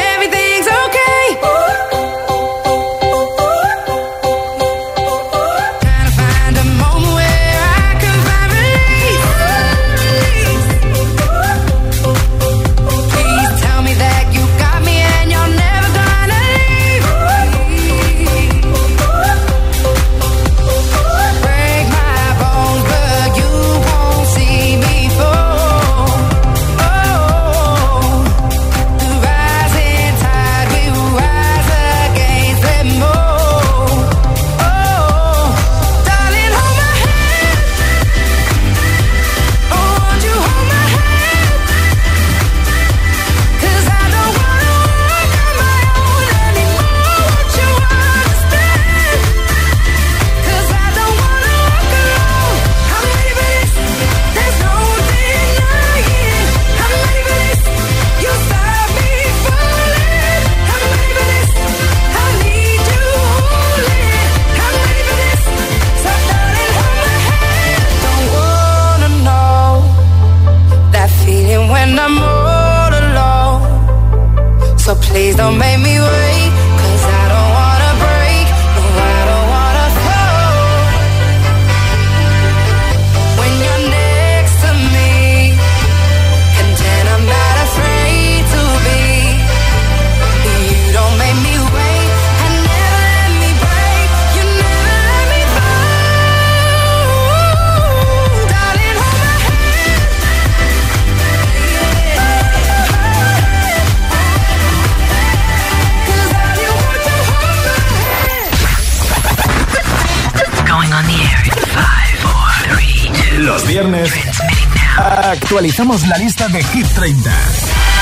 actualizamos 115.64 116.06
la 116.08 116.18
lista 116.18 116.46
de 116.48 116.62
Hit 116.62 116.86
30 116.88 117.30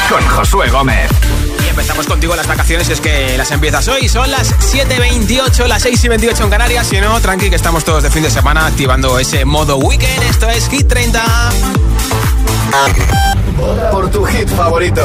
con 0.09 0.21
Josué 0.31 0.69
Gómez. 0.71 1.09
Y 1.65 1.69
empezamos 1.69 2.07
contigo 2.07 2.35
las 2.35 2.49
vacaciones, 2.49 2.89
y 2.89 2.93
es 2.93 3.01
que 3.01 3.39
las 3.39 3.53
empiezas 3.53 3.87
hoy. 3.87 4.09
Son 4.09 4.29
las 4.33 4.53
7.28, 4.75 5.67
las 5.69 5.85
6.28 5.87 6.43
en 6.43 6.51
Canarias. 6.51 6.89
Si 6.89 7.01
no, 7.01 7.21
tranqui, 7.21 7.51
que 7.51 7.55
estamos 7.57 7.85
todos 7.85 8.03
de 8.03 8.11
fin 8.11 8.25
de 8.25 8.33
semana 8.33 8.67
activando 8.67 9.17
ese 9.21 9.45
modo 9.45 9.77
weekend. 9.77 10.25
Esto 10.25 10.51
es 10.51 10.69
Hit 10.71 10.89
30. 10.89 11.23
Por 13.93 14.11
tu 14.11 14.25
hit 14.25 14.49
favorito. 14.49 15.05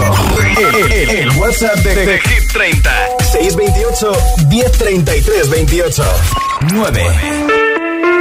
El, 0.57 0.91
el- 0.91 1.09
el 1.11 1.29
WhatsApp 1.37 1.75
de, 1.75 1.95
de 2.07 2.19
Hit 2.21 2.51
30. 2.53 2.91
628 3.33 4.11
1033 4.49 5.49
28. 5.51 6.03
9. 6.73 7.66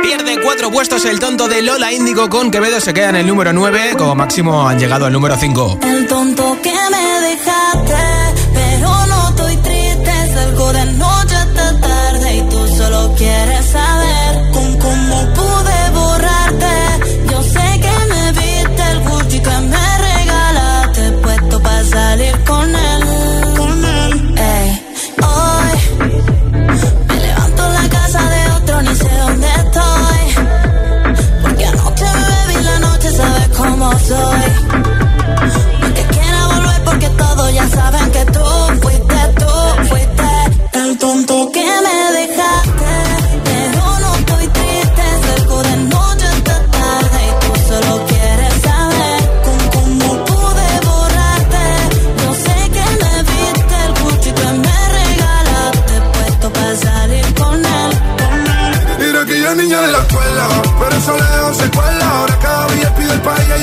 Pierde 0.06 0.40
cuatro 0.40 0.70
puestos 0.70 1.04
el 1.04 1.18
tonto 1.18 1.48
de 1.48 1.62
Lola 1.62 1.92
Índigo 1.92 2.30
con 2.30 2.52
Quevedo. 2.52 2.78
Se 2.80 2.94
queda 2.94 3.08
en 3.08 3.16
el 3.16 3.26
número 3.26 3.52
9. 3.52 3.96
Como 3.98 4.14
máximo 4.14 4.68
han 4.68 4.78
llegado 4.78 5.06
al 5.06 5.12
número 5.12 5.36
5. 5.36 5.80
El 5.82 6.06
tonto 6.06 6.56
que 6.62 6.72
me 6.92 7.26
dejaste, 7.26 7.96
pero 8.54 9.06
no 9.06 9.28
estoy 9.30 9.56
triste. 9.56 10.12
Salgo 10.32 10.72
de 10.72 10.86
noche 10.92 11.34
hasta 11.34 11.80
tarde 11.80 12.36
y 12.36 12.42
tú 12.42 12.68
solo 12.68 13.14
quieres 13.16 13.66
saber 13.66 14.50
con 14.52 14.78
cómo 14.78 15.34
pude 15.34 15.75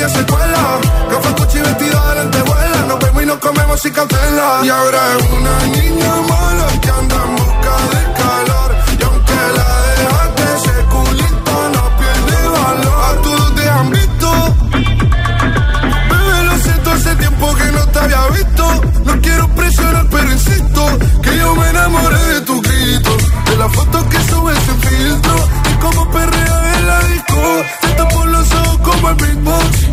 ella 0.03 0.09
se 0.09 0.25
cuela. 0.25 0.79
Gafas, 1.09 1.35
Gucci, 1.35 1.59
vestido 1.59 2.07
de 2.09 2.15
lentejuela. 2.15 2.85
Nos 2.87 2.99
vemos 2.99 3.23
y 3.23 3.25
nos 3.25 3.37
comemos 3.37 3.81
sin 3.81 3.93
cautela. 3.93 4.59
Y 4.63 4.69
ahora 4.69 4.99
es 5.17 5.25
una 5.31 5.59
niña 5.77 6.13
mala 6.29 6.67
que 6.81 6.89
anda 6.89 7.15
en 7.23 7.35
busca 7.35 7.73
de 7.93 8.01
calor. 8.19 8.75
Y 8.99 9.03
aunque 9.03 9.39
la 9.57 9.69
dejaste, 9.97 10.43
ese 10.57 10.85
culito 10.93 11.53
no 11.75 11.83
pierde 11.99 12.37
valor. 12.49 13.03
A 13.03 13.21
todos 13.21 13.55
te 13.55 13.69
han 13.69 13.89
visto. 13.91 14.55
Bebé, 16.09 16.43
lo 16.43 16.57
siento, 16.57 16.91
hace 16.91 17.15
tiempo 17.15 17.55
que 17.55 17.71
no 17.71 17.87
te 17.87 17.99
había 17.99 18.27
visto. 18.27 18.81
No 19.05 19.21
quiero 19.21 19.47
presionar, 19.55 20.07
pero 20.09 20.31
insisto 20.31 20.97
que 21.21 21.37
yo 21.37 21.55
me 21.55 21.69
enamoré 21.69 22.23
de 22.33 22.41
tu 22.41 22.61
grito. 22.61 23.17
De 23.45 23.55
la 23.57 23.69
foto 23.69 24.09
que 24.09 24.19
subes 24.29 24.59
sin 24.65 24.79
filtro. 24.81 25.35
Y 25.71 25.73
como 25.79 26.11
perrea 26.11 26.77
en 26.77 26.87
la 26.87 26.99
disco. 27.03 27.41
Te 27.81 27.87
tapo 27.89 28.25
los 28.25 28.51
ojos 28.53 28.77
como 28.79 29.09
el 29.09 29.15
beatbox. 29.15 29.92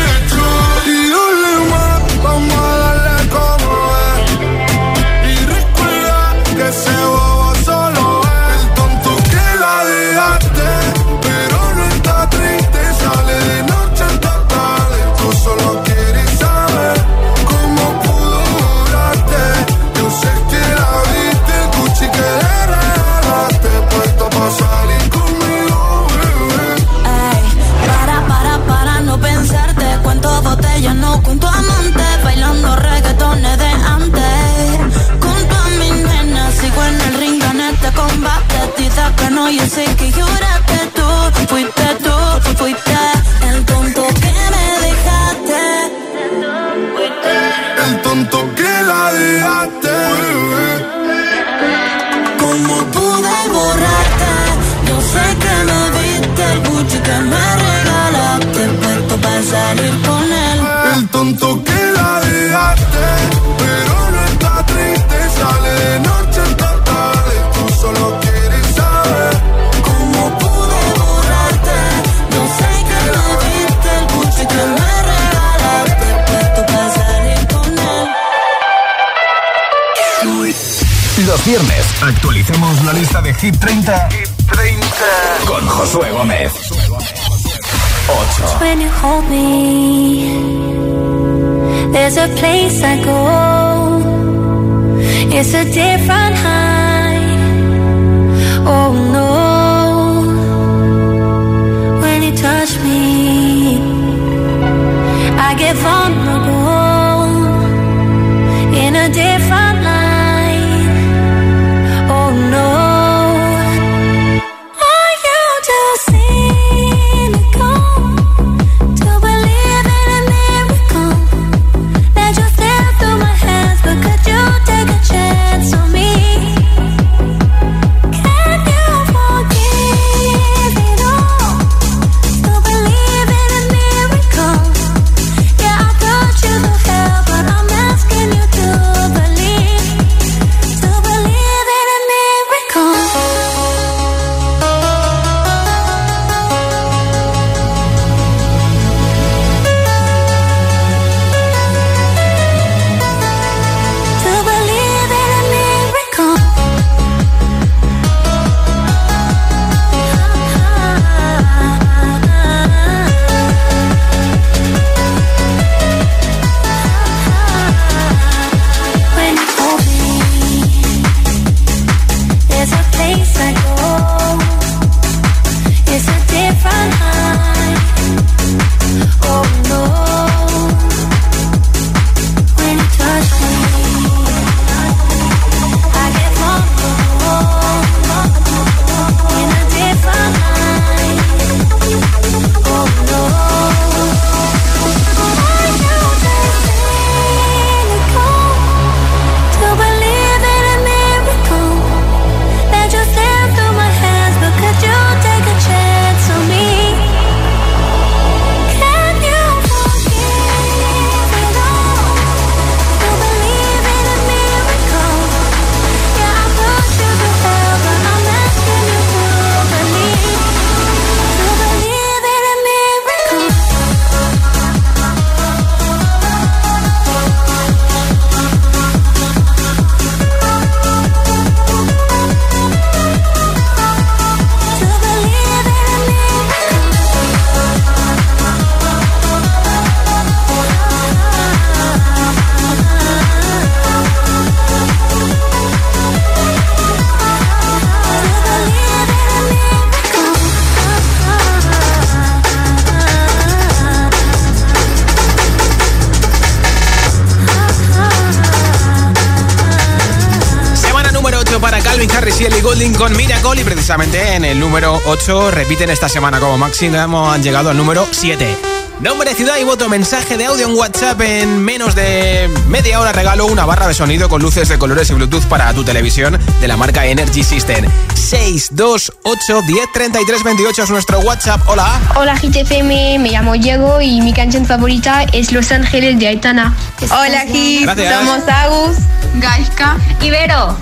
Con 263.01 263.17
Miracle 263.17 263.59
y 263.59 263.63
precisamente 263.63 264.35
en 264.35 264.45
el 264.45 264.59
número 264.59 265.01
8 265.07 265.49
repiten 265.49 265.89
esta 265.89 266.07
semana 266.07 266.39
como 266.39 266.55
máximo 266.59 267.31
han 267.31 267.41
llegado 267.41 267.71
al 267.71 267.77
número 267.77 268.07
7. 268.11 268.55
Nombre, 268.99 269.33
ciudad 269.33 269.57
y 269.59 269.63
voto, 269.63 269.89
mensaje 269.89 270.37
de 270.37 270.45
audio 270.45 270.67
en 270.67 270.75
WhatsApp. 270.75 271.19
En 271.21 271.63
menos 271.63 271.95
de 271.95 272.47
media 272.67 272.99
hora 272.99 273.11
regalo 273.11 273.47
una 273.47 273.65
barra 273.65 273.87
de 273.87 273.95
sonido 273.95 274.29
con 274.29 274.43
luces 274.43 274.69
de 274.69 274.77
colores 274.77 275.09
y 275.09 275.15
Bluetooth 275.15 275.45
para 275.45 275.73
tu 275.73 275.83
televisión 275.83 276.37
de 276.59 276.67
la 276.67 276.77
marca 276.77 277.07
Energy 277.07 277.43
System. 277.43 277.87
628 278.13 279.61
10 279.65 279.91
33 279.91 280.43
28 280.43 280.83
es 280.83 280.89
nuestro 280.91 281.19
WhatsApp. 281.21 281.67
Hola. 281.67 281.99
Hola 282.15 282.35
GTFM, 282.35 283.17
me 283.17 283.31
llamo 283.31 283.53
Diego 283.53 283.99
y 283.99 284.21
mi 284.21 284.31
canción 284.31 284.67
favorita 284.67 285.23
es 285.33 285.51
Los 285.51 285.71
Ángeles 285.71 286.19
de 286.19 286.27
Aitana. 286.27 286.77
Hola 287.05 287.45
Gracias. 287.45 288.19
somos 288.19 288.47
Agus, 288.47 288.97
Gaishka 289.39 289.97
y 290.21 290.29
Vero. 290.29 290.77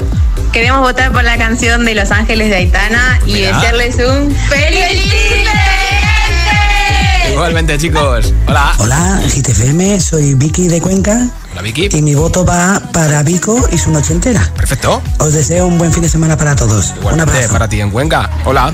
Queremos 0.51 0.81
votar 0.81 1.11
por 1.11 1.23
la 1.23 1.37
canción 1.37 1.85
de 1.85 1.95
Los 1.95 2.11
Ángeles 2.11 2.49
de 2.49 2.55
Aitana 2.55 3.19
y 3.25 3.33
Mira. 3.33 3.55
desearles 3.55 3.95
un 3.95 4.35
feliz 4.35 5.03
Igualmente, 7.31 7.77
chicos. 7.77 8.33
Hola. 8.47 8.73
Hola, 8.79 9.21
GTFM, 9.27 9.99
soy 10.01 10.33
Vicky 10.33 10.67
de 10.67 10.81
Cuenca. 10.81 11.27
Hola, 11.51 11.61
Vicky. 11.61 11.87
Y 11.91 12.01
mi 12.01 12.15
voto 12.15 12.43
va 12.43 12.81
para 12.91 13.21
Vico 13.23 13.69
y 13.71 13.77
su 13.77 13.91
noche 13.91 14.13
entera. 14.13 14.51
Perfecto. 14.55 15.01
Os 15.19 15.33
deseo 15.33 15.67
un 15.67 15.77
buen 15.77 15.93
fin 15.93 16.01
de 16.01 16.09
semana 16.09 16.35
para 16.35 16.55
todos. 16.55 16.89
Un 16.91 16.97
Igualmente 16.97 17.31
abrazo. 17.33 17.53
para 17.53 17.69
ti 17.69 17.79
en 17.81 17.91
Cuenca. 17.91 18.29
Hola. 18.45 18.73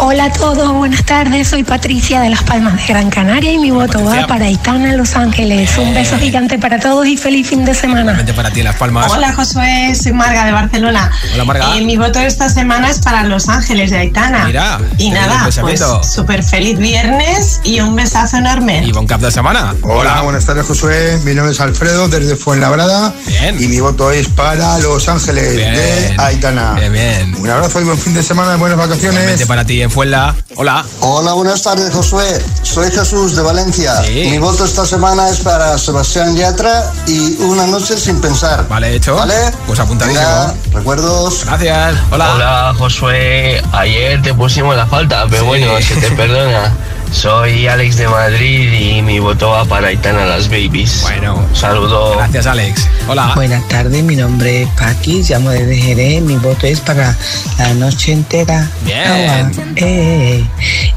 Hola 0.00 0.26
a 0.26 0.32
todos, 0.32 0.72
buenas 0.74 1.04
tardes. 1.04 1.48
Soy 1.48 1.64
Patricia 1.64 2.20
de 2.20 2.30
Las 2.30 2.44
Palmas 2.44 2.76
de 2.76 2.86
Gran 2.86 3.10
Canaria 3.10 3.52
y 3.52 3.58
mi 3.58 3.72
voto 3.72 3.94
Patricia. 3.98 4.20
va 4.22 4.26
para 4.28 4.44
Aitana 4.44 4.92
Los 4.94 5.16
Ángeles. 5.16 5.76
Un 5.76 5.92
beso 5.92 6.16
gigante 6.18 6.56
para 6.56 6.78
todos 6.78 7.04
y 7.08 7.16
feliz 7.16 7.48
fin 7.48 7.64
de 7.64 7.74
semana. 7.74 8.02
Igualmente 8.02 8.32
para 8.32 8.50
ti 8.52 8.62
Las 8.62 8.76
Palmas. 8.76 9.10
Hola 9.10 9.32
Josué, 9.34 9.92
soy 10.00 10.12
Marga 10.12 10.44
de 10.46 10.52
Barcelona. 10.52 11.10
Hola, 11.34 11.44
Marga. 11.44 11.76
Eh, 11.76 11.80
mi 11.84 11.96
voto 11.96 12.20
esta 12.20 12.48
semana 12.48 12.90
es 12.90 13.00
para 13.00 13.24
Los 13.24 13.48
Ángeles 13.48 13.90
de 13.90 13.98
Aitana. 13.98 14.44
Mira, 14.46 14.78
Y 14.98 15.10
nada, 15.10 15.48
pues 15.60 15.82
súper 16.04 16.44
feliz 16.44 16.78
viernes 16.78 17.60
y 17.64 17.80
un 17.80 17.96
besazo 17.96 18.36
enorme. 18.36 18.84
Y 18.84 18.92
buen 18.92 19.06
cap 19.08 19.20
de 19.20 19.32
semana. 19.32 19.74
Hola, 19.82 20.20
buenas 20.22 20.46
tardes 20.46 20.64
Josué, 20.64 21.18
mi 21.24 21.34
nombre 21.34 21.52
es 21.52 21.60
Alfredo 21.60 22.08
desde 22.08 22.36
Fuenlabrada 22.36 23.12
Bien. 23.26 23.60
y 23.60 23.66
mi 23.66 23.80
voto 23.80 24.12
es 24.12 24.28
para 24.28 24.78
Los 24.78 25.08
Ángeles 25.08 25.56
Bien. 25.56 25.74
de 25.74 26.14
Aitana. 26.18 26.74
Bien, 26.74 26.92
bien. 26.92 27.34
Un 27.36 27.50
abrazo 27.50 27.80
y 27.80 27.84
buen 27.84 27.98
fin 27.98 28.14
de 28.14 28.22
semana, 28.22 28.54
buenas 28.56 28.76
Igualmente 28.78 29.08
vacaciones. 29.10 29.46
para 29.46 29.64
ti 29.64 29.87
Fuenla. 29.90 30.34
Hola. 30.56 30.84
Hola, 31.00 31.32
buenas 31.32 31.62
tardes, 31.62 31.92
Josué. 31.94 32.42
Soy 32.62 32.90
Jesús 32.90 33.34
de 33.36 33.42
Valencia. 33.42 34.02
Sí. 34.04 34.28
Mi 34.30 34.38
voto 34.38 34.64
esta 34.64 34.84
semana 34.86 35.28
es 35.28 35.38
para 35.40 35.76
Sebastián 35.78 36.36
Yatra 36.36 36.92
y 37.06 37.36
Una 37.42 37.66
noche 37.66 37.96
sin 37.98 38.20
pensar. 38.20 38.66
Vale, 38.68 38.94
hecho. 38.96 39.14
¿Vale? 39.16 39.34
Pues 39.66 39.78
apuntadísimo. 39.80 40.20
Venga, 40.24 40.54
recuerdos. 40.72 41.44
Gracias. 41.46 41.94
Hola. 42.10 42.34
Hola 42.34 42.74
Josué, 42.78 43.62
ayer 43.72 44.20
te 44.22 44.34
pusimos 44.34 44.76
la 44.76 44.86
falta, 44.86 45.24
pero 45.28 45.42
Sí. 45.42 45.46
bueno, 45.48 45.72
se 45.80 45.96
te 45.96 46.10
perdona. 46.16 46.72
Soy 47.10 47.66
Alex 47.66 47.96
de 47.96 48.06
Madrid 48.08 48.72
y 48.72 49.02
mi 49.02 49.18
voto 49.18 49.50
va 49.50 49.64
para 49.64 49.88
Aitana 49.88 50.24
Las 50.26 50.48
Babies. 50.48 51.02
Bueno. 51.02 51.44
Saludos. 51.52 52.16
Gracias, 52.16 52.46
Alex. 52.46 52.88
Hola. 53.08 53.32
Buenas 53.34 53.66
tardes, 53.68 54.02
mi 54.04 54.14
nombre 54.14 54.62
es 54.62 54.68
Paqui, 54.78 55.22
llamo 55.22 55.50
desde 55.50 55.76
Jerez. 55.76 56.22
Mi 56.22 56.36
voto 56.36 56.66
es 56.66 56.80
para 56.80 57.16
la 57.58 57.74
noche 57.74 58.12
entera. 58.12 58.70
Bien. 58.82 59.50
Eh, 59.76 60.44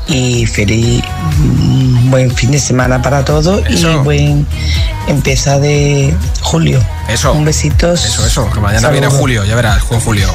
y 0.08 0.46
feliz, 0.46 1.04
mm, 1.38 2.12
buen 2.12 2.36
fin 2.36 2.52
de 2.52 2.60
semana 2.60 3.02
para 3.02 3.24
todos 3.26 3.64
y 3.70 3.84
buen 4.04 4.46
empieza 5.08 5.60
de 5.60 6.14
julio. 6.42 6.84
Eso. 7.08 7.32
Un 7.34 7.46
besito. 7.46 7.94
Eso, 7.94 8.26
eso. 8.26 8.50
Que 8.52 8.60
mañana 8.60 8.82
Saludos. 8.82 9.02
viene 9.02 9.16
Julio, 9.16 9.46
ya 9.46 9.56
verás, 9.56 9.82
Juan 9.84 10.02
Julio. 10.02 10.28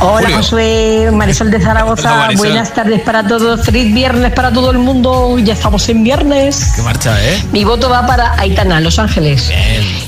Hola 0.00 0.20
Julio. 0.22 0.36
Josué, 0.36 1.10
Marisol 1.12 1.50
de 1.50 1.56
Hola, 1.56 1.66
Zaragoza. 1.66 2.14
Marisol. 2.14 2.46
Buenas 2.46 2.72
tardes 2.72 3.00
para 3.00 3.26
todos. 3.26 3.62
Feliz 3.64 3.92
viernes 3.92 4.32
para 4.32 4.52
todo 4.52 4.70
el 4.70 4.78
mundo. 4.78 5.36
Ya 5.40 5.54
estamos 5.54 5.88
en 5.88 6.04
viernes. 6.04 6.72
Que 6.76 6.82
marcha, 6.82 7.16
¿eh? 7.24 7.42
Mi 7.52 7.64
voto 7.64 7.90
va 7.90 8.06
para 8.06 8.38
Aitana, 8.38 8.80
Los 8.80 8.98
Ángeles. 9.00 9.50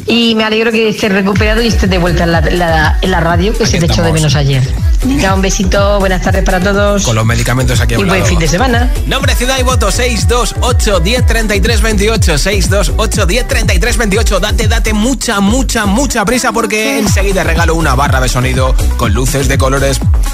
Y 0.06 0.34
me 0.36 0.44
alegro 0.44 0.70
que 0.70 0.90
estés 0.90 1.10
recuperado 1.10 1.60
y 1.60 1.66
estés 1.68 1.90
de 1.90 1.98
vuelta 1.98 2.22
en 2.24 2.32
la, 2.32 2.40
la- 2.40 2.98
en 3.02 3.10
la 3.10 3.20
radio, 3.20 3.52
que 3.52 3.64
Aquí 3.64 3.72
se 3.72 3.78
te 3.78 3.86
echó 3.86 4.02
de 4.02 4.12
menos 4.12 4.34
ayer. 4.36 4.62
Venga, 5.02 5.34
un 5.34 5.40
besito, 5.40 5.98
buenas 5.98 6.20
tardes 6.22 6.44
para 6.44 6.60
todos. 6.60 7.04
Con 7.04 7.16
los 7.16 7.24
medicamentos 7.24 7.80
aquí 7.80 7.94
a 7.94 7.98
y 7.98 8.02
un 8.02 8.08
buen 8.08 8.24
fin 8.26 8.38
de 8.38 8.46
semana. 8.46 8.90
Nombre, 9.06 9.34
ciudad 9.34 9.56
y 9.58 9.62
voto 9.62 9.90
628 9.90 11.00
10 11.00 11.26
33 11.26 11.80
28 11.80 12.38
628 12.38 13.26
10 13.26 13.48
33 13.48 13.96
28 13.96 14.40
Date, 14.40 14.68
date 14.68 14.92
mucha, 14.92 15.40
mucha, 15.40 15.86
mucha 15.86 16.24
prisa 16.26 16.52
porque 16.52 16.98
enseguida 16.98 17.42
regalo 17.44 17.74
una 17.74 17.94
barra 17.94 18.20
de 18.20 18.28
sonido 18.28 18.74
con 18.98 19.14
luces 19.14 19.48
de 19.48 19.56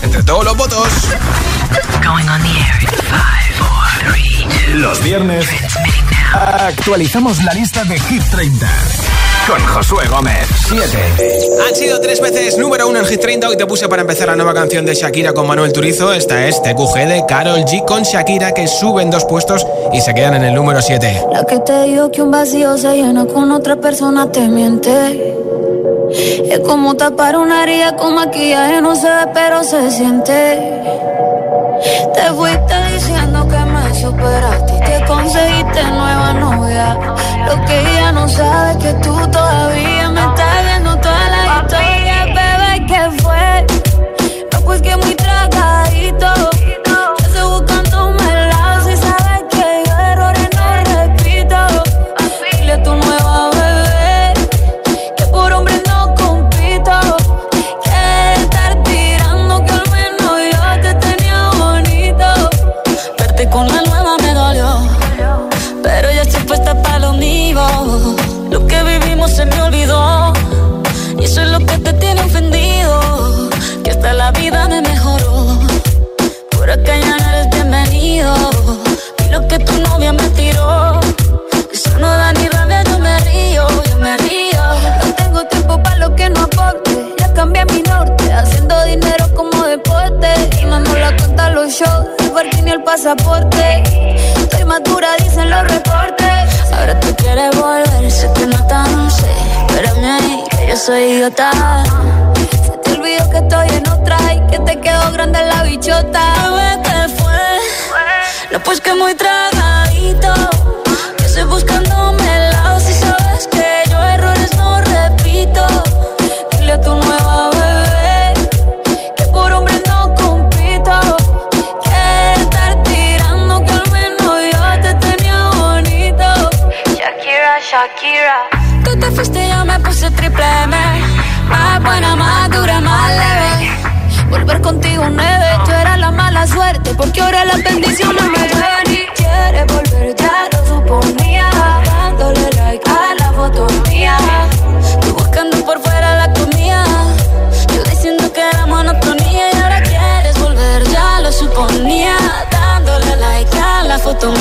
entre 0.02 0.24
todos 0.24 0.44
los 0.44 0.56
votos. 0.56 0.88
Los 4.74 5.02
viernes. 5.04 5.46
Actualizamos 6.32 7.40
la 7.44 7.54
lista 7.54 7.84
de 7.84 8.00
Hit 8.00 8.24
30 8.24 8.66
con 9.46 9.64
Josué 9.64 10.06
Gómez. 10.08 10.48
7. 10.68 10.82
Han 11.68 11.74
sido 11.74 12.00
tres 12.00 12.20
veces 12.20 12.58
número 12.58 12.88
uno 12.88 12.98
en 12.98 13.04
Hit 13.04 13.20
30. 13.20 13.48
Hoy 13.48 13.56
te 13.56 13.66
puse 13.66 13.88
para 13.88 14.02
empezar 14.02 14.26
la 14.26 14.34
nueva 14.34 14.52
canción 14.52 14.84
de 14.84 14.94
Shakira 14.94 15.32
con 15.32 15.46
Manuel 15.46 15.72
Turizo. 15.72 16.12
Esta 16.12 16.46
es 16.46 16.60
TQG 16.62 17.06
de 17.06 17.24
Carol 17.28 17.60
G 17.60 17.84
con 17.84 18.02
Shakira 18.02 18.52
que 18.52 18.66
suben 18.66 19.10
dos 19.10 19.24
puestos 19.24 19.64
y 19.92 20.00
se 20.00 20.14
quedan 20.14 20.34
en 20.34 20.44
el 20.44 20.54
número 20.54 20.82
7. 20.82 21.26
La 21.32 21.44
que 21.44 21.60
te 21.60 21.84
dijo 21.84 22.10
que 22.10 22.22
un 22.22 22.30
vacío 22.32 22.76
se 22.76 22.94
llena 22.96 23.26
con 23.26 23.52
otra 23.52 23.76
persona 23.76 24.30
te 24.32 24.48
miente. 24.48 25.36
Es 26.50 26.60
como 26.60 26.94
tapar 26.94 27.36
una 27.36 27.62
herida 27.62 27.96
con 27.96 28.14
maquillaje, 28.14 28.80
no 28.80 28.96
se 28.96 29.08
ve, 29.08 29.30
pero 29.32 29.62
se 29.62 29.90
siente. 29.92 30.82
Te 32.14 32.32
fuiste 32.32 32.74
diciendo 32.94 33.45
superaste 33.96 34.76
y 34.76 34.80
te 34.80 35.04
conseguiste 35.06 35.82
nueva 35.84 36.32
novia. 36.34 36.98
Lo 37.46 37.64
que 37.64 37.80
ella 37.80 38.12
no 38.12 38.28
sabe 38.28 38.72
es 38.72 38.76
que 38.78 38.92
tú 38.94 39.14
todavía 39.28 40.10
me 40.10 40.20
estás 40.20 40.55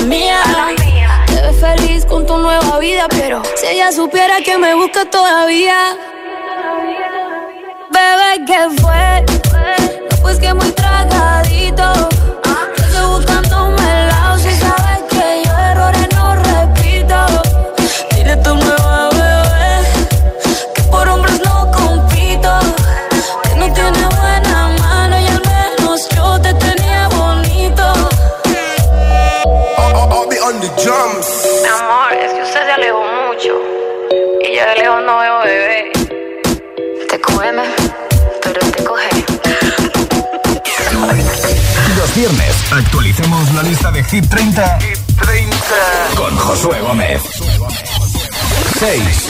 mía. 0.08 0.42
Te 1.28 1.42
ves 1.42 1.60
feliz 1.60 2.06
con 2.06 2.26
tu 2.26 2.38
nueva 2.38 2.80
vida, 2.80 3.08
pero 3.10 3.42
si 3.56 3.68
ella 3.68 3.92
supiera 3.92 4.42
que 4.42 4.58
me 4.58 4.74
busca 4.74 5.06
todavía. 5.06 5.96
Bebé, 7.92 8.46
¿qué 8.46 8.82
fue? 8.82 9.26
No, 10.10 10.18
pues 10.22 10.40
que 10.40 10.54
muy 10.54 10.72
tragadito. 10.72 12.15
Y 34.56 34.58
yo 34.58 34.66
de 34.66 34.76
lejos 34.76 35.04
no 35.06 35.18
veo 35.18 35.40
bebé. 35.44 35.92
Te 37.10 37.20
come, 37.20 37.52
pero 38.42 38.62
te 38.72 38.84
coge. 38.86 39.26
Los 41.98 42.16
viernes 42.16 42.72
actualicemos 42.72 43.54
la 43.54 43.64
lista 43.64 43.92
de 43.92 44.02
Hit 44.06 44.30
30, 44.30 44.80
con 46.16 46.38
Josué 46.38 46.80
Gómez. 46.80 47.22
6. 48.80 49.30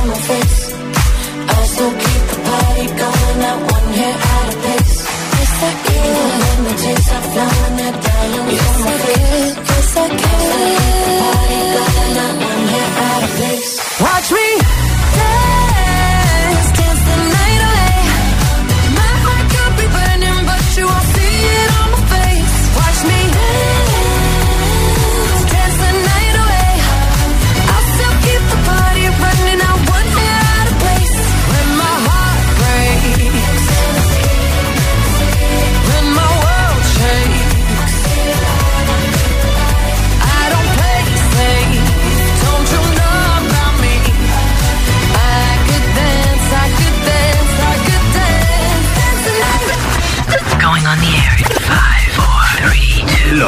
on 0.00 0.08
my 0.08 0.20
face. 0.30 0.60
I 1.54 1.60
still 1.72 1.92
keep 2.04 2.22
the 2.32 2.38
party 2.48 2.86
going, 3.00 3.38
not 3.44 3.58
one 3.74 3.88
hair 3.98 4.16
out 4.34 4.48
of 4.52 4.56
place. 4.62 4.96
Yes, 5.36 5.54
I 5.68 5.72
can. 5.84 6.40
Are 7.16 7.26
flowing, 7.32 7.74
diamonds 8.04 8.66
on 8.68 8.80
my. 8.84 9.56
Yes, 9.68 9.96
I 9.96 10.08
can. 10.08 10.39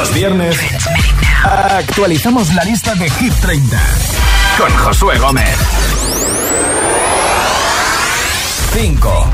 Los 0.03 0.13
viernes 0.13 0.57
actualizamos 1.45 2.53
la 2.53 2.65
lista 2.65 2.93
de 2.95 3.09
Hit 3.09 3.33
30 3.35 3.81
con 4.57 4.69
Josué 4.79 5.17
Gómez. 5.17 5.57
5. 8.73 9.29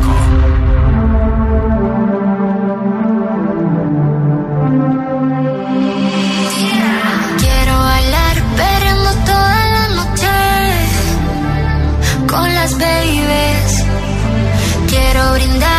Quiero 7.39 7.79
bailar 7.79 8.43
perreando 8.55 9.11
toda 9.25 9.65
la 9.65 9.87
noche 9.95 10.27
con 12.27 12.53
las 12.53 12.77
babies. 12.77 13.85
Quiero 14.87 15.33
brindar 15.33 15.78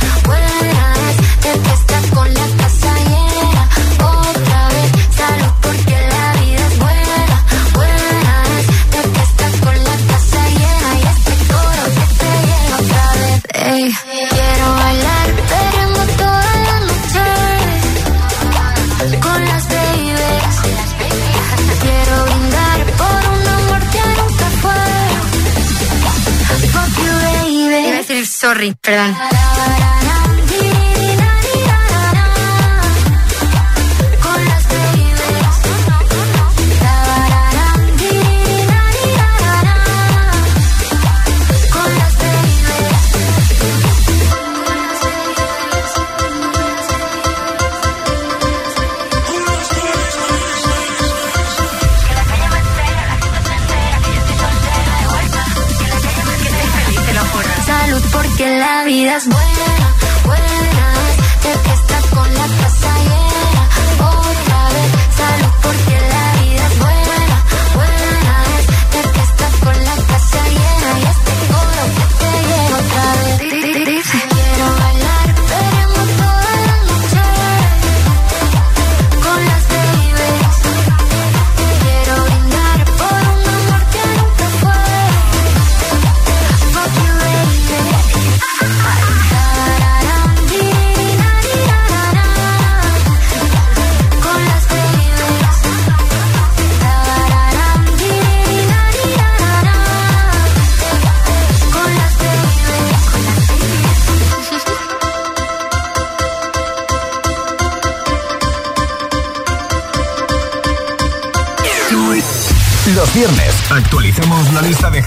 Perdón. 28.81 29.15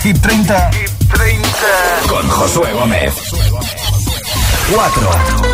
Lista 0.04 0.70
de 0.70 0.76
Hit 0.76 0.98
30, 1.08 2.08
con 2.08 2.28
Josué 2.28 2.72
Gómez. 2.74 3.14
4. 4.70 5.53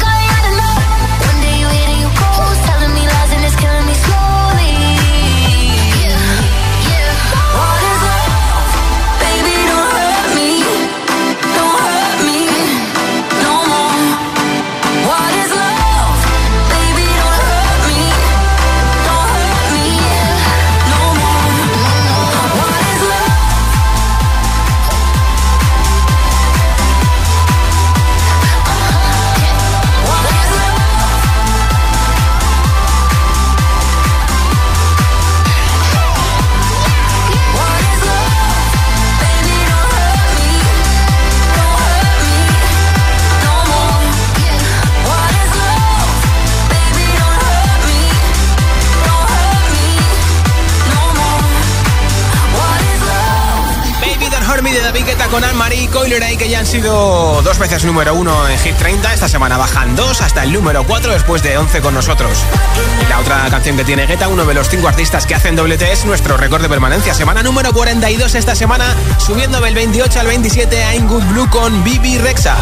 con 55.31 55.43
Anne-Marie 55.45 55.87
Coileray 55.87 56.35
que 56.35 56.49
ya 56.49 56.59
han 56.59 56.65
sido 56.65 57.41
dos 57.41 57.57
veces 57.57 57.85
número 57.85 58.13
uno 58.13 58.47
en 58.49 58.59
Hit 58.59 58.75
30. 58.75 59.13
Esta 59.13 59.29
semana 59.29 59.57
bajan 59.57 59.95
dos 59.95 60.19
hasta 60.21 60.43
el 60.43 60.51
número 60.51 60.83
4 60.85 61.13
después 61.13 61.41
de 61.41 61.57
11 61.57 61.81
con 61.81 61.93
nosotros. 61.93 62.39
La 63.09 63.19
otra 63.19 63.47
canción 63.49 63.77
que 63.77 63.85
tiene 63.85 64.05
Guetta, 64.05 64.27
uno 64.27 64.45
de 64.45 64.53
los 64.53 64.69
cinco 64.69 64.89
artistas 64.89 65.25
que 65.25 65.33
hacen 65.33 65.55
doblete, 65.55 65.91
es 65.91 66.05
nuestro 66.05 66.35
récord 66.35 66.61
de 66.61 66.67
permanencia. 66.69 67.13
Semana 67.13 67.43
número 67.43 67.71
42 67.71 68.35
esta 68.35 68.55
semana, 68.55 68.95
subiendo 69.19 69.61
del 69.61 69.73
28 69.73 70.19
al 70.19 70.27
27 70.27 70.83
a 70.83 70.99
Good 70.99 71.23
Blue 71.23 71.49
con 71.49 71.81
Bibi 71.83 72.17
Rexa. 72.17 72.57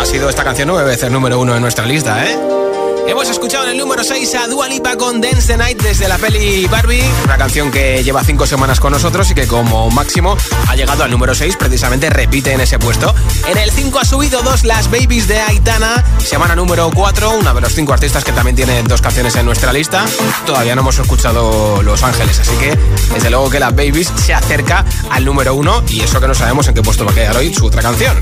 Ha 0.00 0.04
sido 0.04 0.28
esta 0.28 0.42
canción 0.42 0.68
nueve 0.68 0.90
veces 0.90 1.10
número 1.12 1.38
uno 1.38 1.54
en 1.54 1.62
nuestra 1.62 1.86
lista, 1.86 2.26
¿eh? 2.26 2.59
Hemos 3.06 3.28
escuchado 3.28 3.64
en 3.64 3.70
el 3.70 3.78
número 3.78 4.04
6 4.04 4.34
a 4.36 4.46
Dua 4.46 4.68
Lipa 4.68 4.96
con 4.96 5.20
Dance 5.20 5.46
the 5.48 5.56
Night 5.56 5.82
desde 5.82 6.08
la 6.08 6.18
peli 6.18 6.66
Barbie, 6.66 7.02
una 7.24 7.36
canción 7.36 7.70
que 7.70 8.02
lleva 8.04 8.22
5 8.22 8.46
semanas 8.46 8.78
con 8.80 8.92
nosotros 8.92 9.30
y 9.30 9.34
que 9.34 9.46
como 9.46 9.90
máximo 9.90 10.36
ha 10.68 10.76
llegado 10.76 11.04
al 11.04 11.10
número 11.10 11.34
6, 11.34 11.56
precisamente 11.56 12.08
repite 12.10 12.52
en 12.52 12.60
ese 12.60 12.78
puesto. 12.78 13.14
En 13.48 13.58
el 13.58 13.70
5 13.70 13.98
ha 13.98 14.04
subido 14.04 14.42
dos 14.42 14.64
Las 14.64 14.90
Babies 14.90 15.26
de 15.26 15.40
Aitana, 15.40 16.04
semana 16.30 16.54
número 16.54 16.88
4, 16.94 17.38
uno 17.40 17.52
de 17.52 17.60
los 17.60 17.74
5 17.74 17.92
artistas 17.92 18.22
que 18.22 18.30
también 18.30 18.54
tiene 18.54 18.84
dos 18.84 19.00
canciones 19.00 19.34
en 19.34 19.44
nuestra 19.44 19.72
lista. 19.72 20.04
Todavía 20.46 20.76
no 20.76 20.82
hemos 20.82 20.96
escuchado 20.96 21.82
Los 21.82 22.04
Ángeles, 22.04 22.38
así 22.38 22.54
que 22.54 22.78
desde 23.12 23.30
luego 23.30 23.50
que 23.50 23.58
Las 23.58 23.74
Babies 23.74 24.12
se 24.14 24.32
acerca 24.32 24.84
al 25.10 25.24
número 25.24 25.56
1 25.56 25.86
y 25.88 26.02
eso 26.02 26.20
que 26.20 26.28
no 26.28 26.34
sabemos 26.34 26.68
en 26.68 26.74
qué 26.74 26.82
puesto 26.82 27.04
va 27.04 27.10
a 27.10 27.14
quedar 27.14 27.36
hoy 27.36 27.52
su 27.52 27.66
otra 27.66 27.82
canción. 27.82 28.16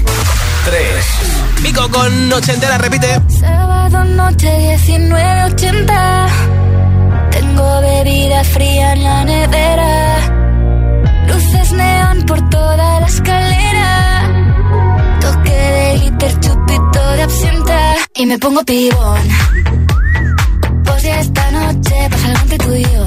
3. 0.65 1.63
Pico 1.63 1.87
con 1.91 2.31
Noche 2.31 2.55
entera, 2.55 2.79
repite. 2.79 3.21
Sábado 3.29 4.03
noche 4.05 4.57
1980. 4.87 6.29
Tengo 7.31 7.81
bebida 7.83 8.43
fría 8.43 8.95
en 8.95 9.03
la 9.03 9.25
nevera. 9.27 10.17
Luces 11.27 11.73
neón 11.73 12.23
por 12.23 12.49
toda 12.49 13.01
la 13.01 13.07
escalera. 13.07 14.49
Toque 15.21 15.53
de 15.53 15.99
glitter, 15.99 16.41
chupito 16.41 16.88
de 17.17 17.23
absenta. 17.23 17.97
Y 18.15 18.27
me 18.27 18.39
pongo 18.39 18.65
pibón. 18.65 19.29
Pues 20.85 21.03
ya 21.03 21.21
esta 21.21 21.51
noche 21.51 21.95
pasa 22.11 22.29
algo 22.29 22.41
entre 22.43 22.59
tú 22.59 22.75
y 22.75 22.83
yo. 22.83 23.07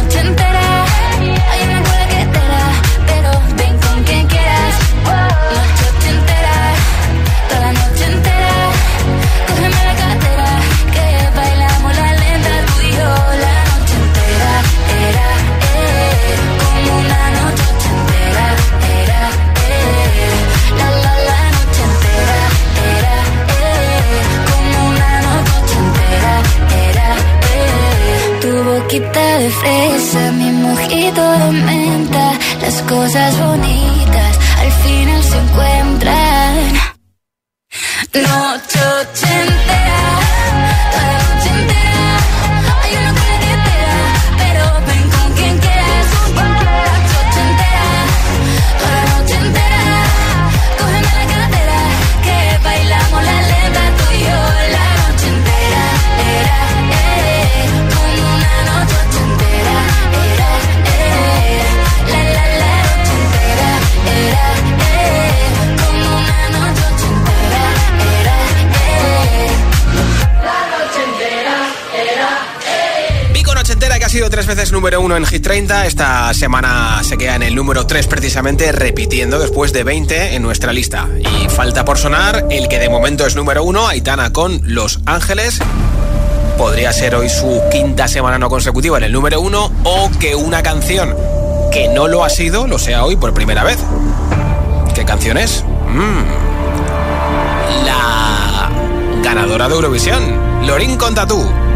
menta. 31.51 32.33
Las 32.61 32.81
cosas 32.83 33.37
bonitas 33.39 34.39
al 34.59 34.71
final 34.83 35.23
se 35.23 35.37
encuentran. 35.37 36.73
Noche 38.13 39.60
veces 74.55 74.73
número 74.73 74.99
uno 74.99 75.15
en 75.15 75.25
Hit 75.25 75.43
30. 75.43 75.85
Esta 75.85 76.33
semana 76.33 77.01
se 77.05 77.17
queda 77.17 77.35
en 77.35 77.43
el 77.43 77.55
número 77.55 77.87
3 77.87 78.05
precisamente, 78.07 78.73
repitiendo 78.73 79.39
después 79.39 79.71
de 79.71 79.85
20 79.85 80.35
en 80.35 80.41
nuestra 80.41 80.73
lista. 80.73 81.07
Y 81.19 81.47
falta 81.47 81.85
por 81.85 81.97
sonar 81.97 82.47
el 82.49 82.67
que 82.67 82.77
de 82.77 82.89
momento 82.89 83.25
es 83.25 83.37
número 83.37 83.63
uno, 83.63 83.87
Aitana 83.87 84.33
con 84.33 84.59
Los 84.65 84.99
Ángeles. 85.05 85.59
Podría 86.57 86.91
ser 86.91 87.15
hoy 87.15 87.29
su 87.29 87.61
quinta 87.71 88.09
semana 88.09 88.37
no 88.39 88.49
consecutiva 88.49 88.97
en 88.97 89.05
el 89.05 89.13
número 89.13 89.39
uno 89.39 89.71
o 89.85 90.11
que 90.19 90.35
una 90.35 90.61
canción 90.61 91.15
que 91.71 91.87
no 91.87 92.09
lo 92.09 92.25
ha 92.25 92.29
sido 92.29 92.67
lo 92.67 92.77
sea 92.77 93.05
hoy 93.05 93.15
por 93.15 93.33
primera 93.33 93.63
vez. 93.63 93.79
¿Qué 94.93 95.05
canción 95.05 95.37
es? 95.37 95.63
Mm. 95.87 96.25
La 97.85 98.69
ganadora 99.23 99.69
de 99.69 99.75
Eurovisión, 99.75 100.67
Lorin 100.67 100.97
con 100.97 101.15
Tatú. 101.15 101.70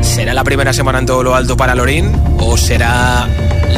¿Será 0.00 0.34
la 0.34 0.44
primera 0.44 0.72
semana 0.72 0.98
en 0.98 1.06
todo 1.06 1.22
lo 1.22 1.34
alto 1.34 1.56
para 1.56 1.74
Lorín? 1.74 2.12
¿O 2.38 2.56
será 2.56 3.28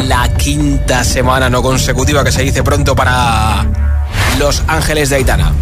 la 0.05 0.29
quinta 0.37 1.05
semana 1.05 1.51
no 1.51 1.63
consecutiva 1.63 2.25
que 2.25 2.33
se 2.33 2.43
dice 2.43 2.63
pronto 2.63 2.95
para 2.97 3.67
Los 4.39 4.63
Ángeles 4.67 5.11
de 5.11 5.17
Aitana? 5.17 5.53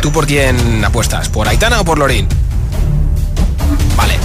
¿Tú 0.00 0.12
por 0.12 0.26
quién 0.26 0.84
apuestas? 0.84 1.28
¿Por 1.28 1.48
Aitana 1.48 1.80
o 1.80 1.84
por 1.84 1.98
Lorín? 1.98 2.28
Vale. 3.96 4.18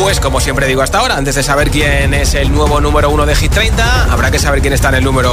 Pues 0.00 0.18
como 0.20 0.40
siempre 0.40 0.66
digo 0.66 0.80
hasta 0.80 0.98
ahora, 0.98 1.16
antes 1.16 1.34
de 1.34 1.42
saber 1.42 1.70
quién 1.70 2.14
es 2.14 2.34
el 2.34 2.50
nuevo 2.50 2.80
número 2.80 3.10
uno 3.10 3.26
de 3.26 3.34
Hit 3.34 3.52
30, 3.52 4.04
habrá 4.10 4.30
que 4.30 4.38
saber 4.38 4.62
quién 4.62 4.72
está 4.72 4.88
en 4.88 4.94
el 4.96 5.04
número 5.04 5.32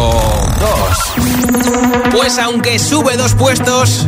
2. 0.59 2.11
Pues 2.11 2.37
aunque 2.37 2.77
sube 2.79 3.15
dos 3.15 3.33
puestos, 3.35 4.07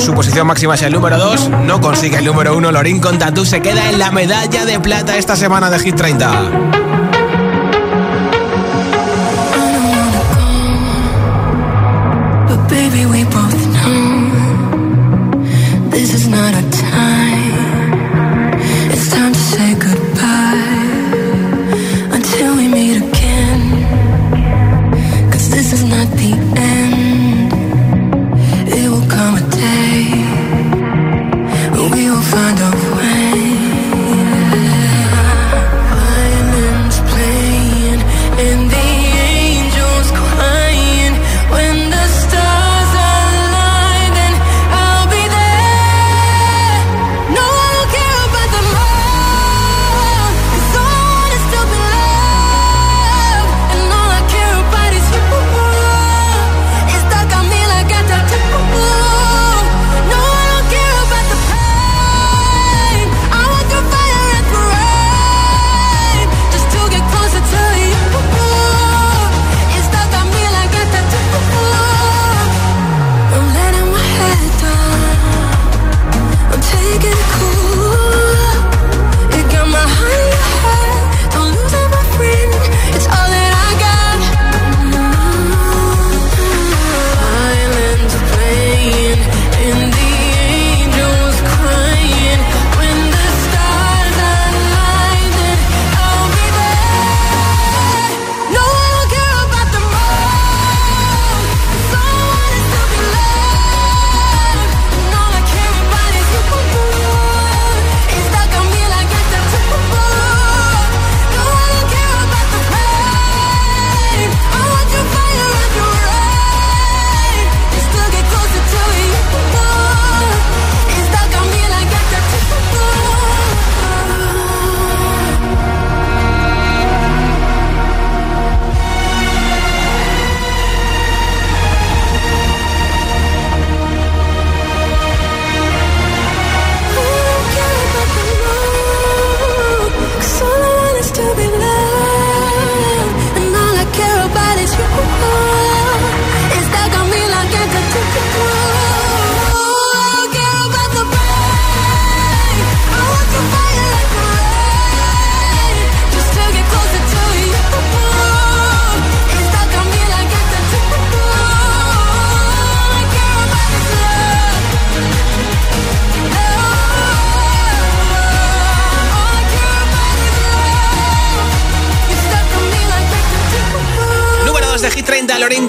su 0.00 0.14
posición 0.14 0.46
máxima 0.46 0.74
es 0.74 0.82
el 0.82 0.92
número 0.92 1.18
2, 1.18 1.50
no 1.66 1.80
consigue 1.80 2.18
el 2.18 2.24
número 2.24 2.56
1, 2.56 2.72
Lorín 2.72 3.00
con 3.00 3.18
Tatú 3.18 3.44
se 3.44 3.60
queda 3.60 3.90
en 3.90 3.98
la 3.98 4.10
medalla 4.10 4.64
de 4.64 4.80
plata 4.80 5.16
esta 5.16 5.36
semana 5.36 5.70
de 5.70 5.78
Hit 5.78 5.96
30. 5.96 7.09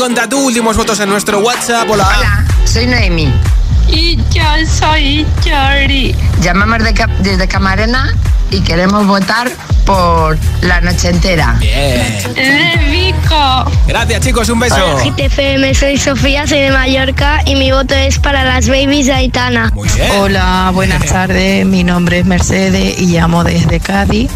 Con 0.01 0.15
Tatú. 0.15 0.47
Últimos 0.47 0.75
votos 0.75 0.99
en 0.99 1.09
nuestro 1.09 1.41
WhatsApp. 1.41 1.87
Hola. 1.87 2.09
Hola, 2.17 2.45
soy 2.65 2.87
Noemi. 2.87 3.31
Y 3.87 4.15
yo 4.31 4.41
soy 4.67 5.27
Chori. 5.43 6.15
Llamamos 6.41 6.79
de 6.79 7.07
desde 7.19 7.47
Camarena 7.47 8.11
y 8.49 8.61
queremos 8.61 9.05
votar 9.05 9.51
por 9.91 10.37
la 10.61 10.79
noche 10.79 11.09
entera. 11.09 11.55
Bien. 11.59 12.33
De 12.33 12.77
Vico. 12.89 13.71
Gracias, 13.87 14.21
chicos. 14.21 14.49
Un 14.49 14.59
beso. 14.59 14.75
Hola, 14.75 15.03
Hit 15.03 15.19
FM, 15.19 15.73
soy 15.73 15.97
Sofía, 15.97 16.47
soy 16.47 16.59
de 16.59 16.71
Mallorca 16.71 17.41
y 17.45 17.55
mi 17.55 17.71
voto 17.71 17.93
es 17.93 18.17
para 18.19 18.45
las 18.45 18.69
babies 18.69 19.07
de 19.07 19.13
Aitana. 19.13 19.71
Muy 19.73 19.89
bien. 19.89 20.11
Hola, 20.19 20.71
buenas 20.73 21.05
tardes. 21.05 21.65
Mi 21.65 21.83
nombre 21.83 22.19
es 22.19 22.25
Mercedes 22.25 22.99
y 22.99 23.07
llamo 23.07 23.43
desde 23.43 23.79
Cádiz. 23.79 24.31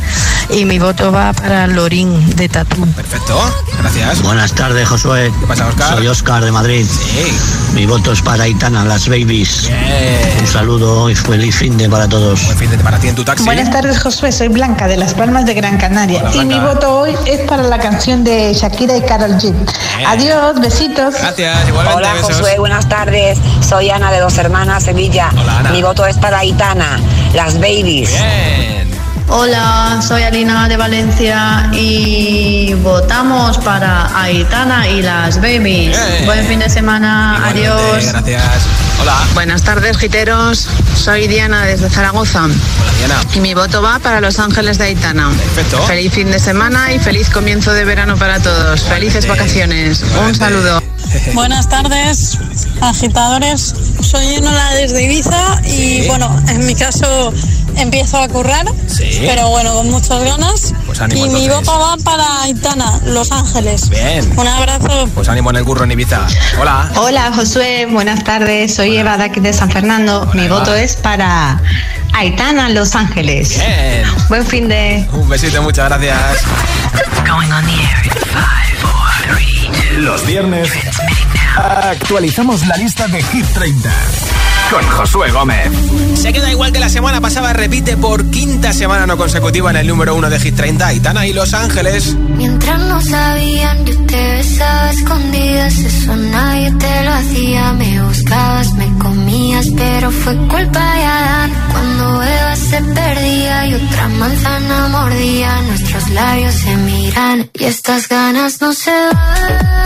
Y 0.49 0.65
mi 0.65 0.77
voto 0.77 1.11
va 1.11 1.33
para 1.33 1.67
Lorín 1.67 2.35
de 2.35 2.49
Tatú. 2.49 2.85
Perfecto. 2.93 3.39
Gracias. 3.79 4.21
Buenas 4.21 4.53
tardes, 4.53 4.87
Josué. 4.87 5.31
¿Qué 5.39 5.47
pasa, 5.47 5.67
Oscar? 5.67 5.95
Soy 5.95 6.07
Oscar 6.07 6.43
de 6.43 6.51
Madrid. 6.51 6.85
Sí. 6.85 7.33
Mi 7.73 7.85
voto 7.85 8.11
es 8.11 8.21
para 8.21 8.43
Aitana, 8.43 8.85
las 8.85 9.07
babies. 9.07 9.67
Bien. 9.67 10.39
Un 10.39 10.47
saludo 10.47 11.09
y 11.09 11.15
feliz 11.15 11.55
fin 11.55 11.77
de 11.77 11.89
para 11.89 12.07
todos. 12.07 12.45
Buen 12.45 12.57
fin 12.57 12.69
de 12.71 12.77
para 12.77 12.99
ti 12.99 13.07
en 13.07 13.15
tu 13.15 13.23
taxi. 13.23 13.43
Buenas 13.43 13.71
tardes, 13.71 13.99
Josué. 13.99 14.31
Soy 14.31 14.49
Blanca 14.49 14.87
de 14.87 14.97
Las 14.97 15.13
Palmas 15.13 15.44
de 15.45 15.53
Gran 15.53 15.77
Canaria. 15.77 16.23
Hola, 16.23 16.35
y 16.35 16.45
mi 16.45 16.59
voto 16.59 16.99
hoy 16.99 17.15
es 17.25 17.41
para 17.41 17.63
la 17.63 17.77
canción 17.77 18.23
de 18.23 18.53
Shakira 18.53 18.97
y 18.97 19.01
Carol 19.01 19.37
G. 19.37 19.53
Adiós, 20.07 20.59
besitos. 20.59 21.15
Gracias. 21.15 21.67
Igualmente. 21.67 21.97
Hola 21.97 22.13
besos. 22.13 22.37
Josué, 22.37 22.57
buenas 22.57 22.89
tardes. 22.89 23.37
Soy 23.61 23.89
Ana 23.89 24.11
de 24.11 24.19
Dos 24.19 24.37
Hermanas, 24.37 24.83
Sevilla. 24.83 25.29
Hola, 25.33 25.59
Ana. 25.59 25.69
Mi 25.71 25.81
voto 25.83 26.05
es 26.05 26.17
para 26.17 26.39
Aitana, 26.39 26.99
las 27.33 27.55
babies. 27.55 28.11
Bien. 28.11 28.91
Hola, 29.27 30.01
soy 30.07 30.23
Alina 30.23 30.67
de 30.67 30.77
Valencia 30.77 31.69
y 31.73 32.73
votamos 32.75 33.57
para 33.59 34.19
Aitana 34.19 34.87
y 34.87 35.01
las 35.01 35.37
babies. 35.37 35.97
Bien. 35.97 36.25
Buen 36.25 36.45
fin 36.45 36.59
de 36.59 36.69
semana, 36.69 37.35
Igualmente, 37.37 37.67
adiós. 37.67 38.11
Gracias. 38.11 38.84
Hola. 39.01 39.17
Buenas 39.33 39.63
tardes, 39.63 39.97
giteros. 39.97 40.67
Soy 40.95 41.27
Diana 41.27 41.65
desde 41.65 41.89
Zaragoza. 41.89 42.45
Hola, 42.45 42.53
Diana. 42.97 43.21
Y 43.35 43.39
mi 43.39 43.53
voto 43.53 43.81
va 43.81 43.99
para 43.99 44.21
Los 44.21 44.39
Ángeles 44.39 44.77
de 44.77 44.85
Aitana. 44.85 45.29
Perfecto. 45.29 45.81
Feliz 45.83 46.13
fin 46.13 46.31
de 46.31 46.39
semana 46.39 46.93
y 46.93 46.99
feliz 46.99 47.29
comienzo 47.29 47.73
de 47.73 47.85
verano 47.85 48.17
para 48.17 48.39
todos. 48.39 48.81
Felices 48.83 49.27
vacaciones. 49.27 50.01
Un 50.25 50.33
saludo. 50.35 50.81
Buenas 51.33 51.69
tardes, 51.69 52.37
agitadores. 52.81 53.73
Soy 54.01 54.35
Enola 54.35 54.71
desde 54.73 55.03
Ibiza 55.03 55.61
y 55.65 56.01
Sí. 56.01 56.03
bueno, 56.07 56.43
en 56.49 56.65
mi 56.65 56.75
caso 56.75 57.33
empiezo 57.77 58.17
a 58.17 58.27
currar, 58.27 58.65
Sí. 58.87 59.19
pero 59.25 59.49
bueno, 59.49 59.73
con 59.75 59.91
muchas 59.91 60.23
ganas. 60.23 60.73
Pues 60.95 61.11
ánimo, 61.11 61.25
y 61.25 61.29
mi 61.41 61.49
voto 61.49 61.77
va 61.77 61.97
para 61.97 62.43
Aitana, 62.43 63.01
Los 63.03 63.29
Ángeles. 63.29 63.89
Bien. 63.89 64.31
Un 64.39 64.47
abrazo. 64.47 65.09
Pues 65.13 65.27
ánimo 65.27 65.49
en 65.49 65.57
el 65.57 65.65
curro 65.65 65.83
en 65.83 65.91
Ibiza. 65.91 66.25
Hola. 66.57 66.89
Hola, 66.95 67.33
Josué. 67.35 67.85
Buenas 67.85 68.23
tardes. 68.23 68.73
Soy 68.75 68.95
Eva 68.95 69.17
de 69.17 69.25
aquí 69.25 69.41
de 69.41 69.51
San 69.51 69.69
Fernando. 69.69 70.25
mi 70.33 70.45
Eva. 70.45 70.59
voto 70.59 70.73
es 70.73 70.95
para 70.95 71.59
Aitana, 72.13 72.69
Los 72.69 72.95
Ángeles. 72.95 73.59
Bien. 73.59 74.07
Buen 74.29 74.45
fin 74.47 74.69
de... 74.69 75.05
Un 75.11 75.27
besito, 75.27 75.61
muchas 75.61 75.89
gracias. 75.89 76.43
Going 77.27 77.51
on 77.51 77.65
the 77.65 77.73
air 77.73 78.05
in 78.05 78.11
five, 78.31 78.77
four, 78.79 79.35
three, 79.35 79.69
two. 79.89 79.99
Los 79.99 80.25
viernes 80.25 80.69
actualizamos 81.57 82.65
la 82.67 82.77
lista 82.77 83.09
de 83.09 83.21
Hit 83.21 83.45
30 83.47 83.91
con 84.71 84.83
Josué 84.83 85.31
Gómez. 85.31 85.69
Se 86.15 86.33
queda 86.33 86.51
igual 86.51 86.71
que 86.71 86.79
la 86.79 86.89
semana 86.89 87.21
pasada, 87.21 87.53
repite 87.53 87.97
por 87.97 88.29
quinta 88.31 88.73
semana 88.73 89.05
no 89.05 89.17
consecutiva 89.17 89.69
en 89.69 89.77
el 89.77 89.87
número 89.87 90.15
uno 90.15 90.29
de 90.29 90.39
Hit 90.39 90.55
30, 90.55 90.87
Aitana 90.87 91.27
y 91.27 91.33
Los 91.33 91.53
Ángeles. 91.53 92.15
Mientras 92.15 92.79
no 92.79 93.01
sabían, 93.01 93.85
yo 93.85 93.95
te 94.05 94.31
besaba 94.35 94.91
escondidas. 94.91 95.77
Eso 95.77 96.15
nadie 96.15 96.71
te 96.71 97.03
lo 97.03 97.13
hacía. 97.13 97.73
Me 97.73 98.01
buscabas, 98.01 98.73
me 98.73 98.97
comías, 98.97 99.67
pero 99.75 100.11
fue 100.11 100.35
culpa 100.47 100.95
de 100.95 101.05
Adán. 101.05 101.51
Cuando 101.71 102.23
Eva 102.23 102.55
se 102.55 102.81
perdía 102.81 103.67
y 103.67 103.73
otra 103.75 104.07
manzana 104.09 104.87
mordía, 104.87 105.61
nuestros 105.61 106.09
labios 106.09 106.53
se 106.55 106.75
miran 106.77 107.49
y 107.53 107.63
estas 107.65 108.07
ganas 108.07 108.61
no 108.61 108.73
se 108.73 108.91
van. 108.91 109.85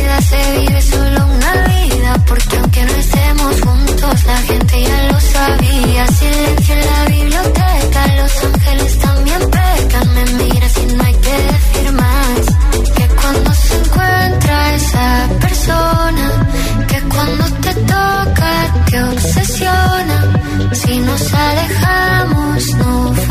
se 0.19 0.59
vive 0.59 0.81
solo 0.81 1.25
una 1.25 1.53
vida, 1.67 2.15
porque 2.27 2.57
aunque 2.57 2.83
no 2.83 2.91
estemos 2.91 3.61
juntos, 3.61 4.23
la 4.25 4.37
gente 4.37 4.83
ya 4.83 5.03
lo 5.11 5.19
sabía, 5.19 6.07
silencio 6.07 6.75
en 6.75 6.85
la 6.85 7.05
biblioteca, 7.05 8.07
los 8.17 8.43
ángeles 8.43 8.99
también 8.99 9.41
pecan, 9.49 10.13
me 10.15 10.25
miras 10.43 10.73
y 10.77 10.95
no 10.95 11.03
hay 11.03 11.13
que 11.13 11.37
decir 11.51 11.91
más, 11.93 12.93
que 12.95 13.07
cuando 13.19 13.53
se 13.53 13.75
encuentra 13.75 14.75
esa 14.75 15.29
persona, 15.39 16.31
que 16.87 17.01
cuando 17.13 17.43
te 17.61 17.73
toca 17.73 18.73
te 18.89 19.03
obsesiona. 19.03 20.17
Si 20.73 20.99
nos 20.99 21.33
alejamos 21.33 22.73
no 22.75 23.30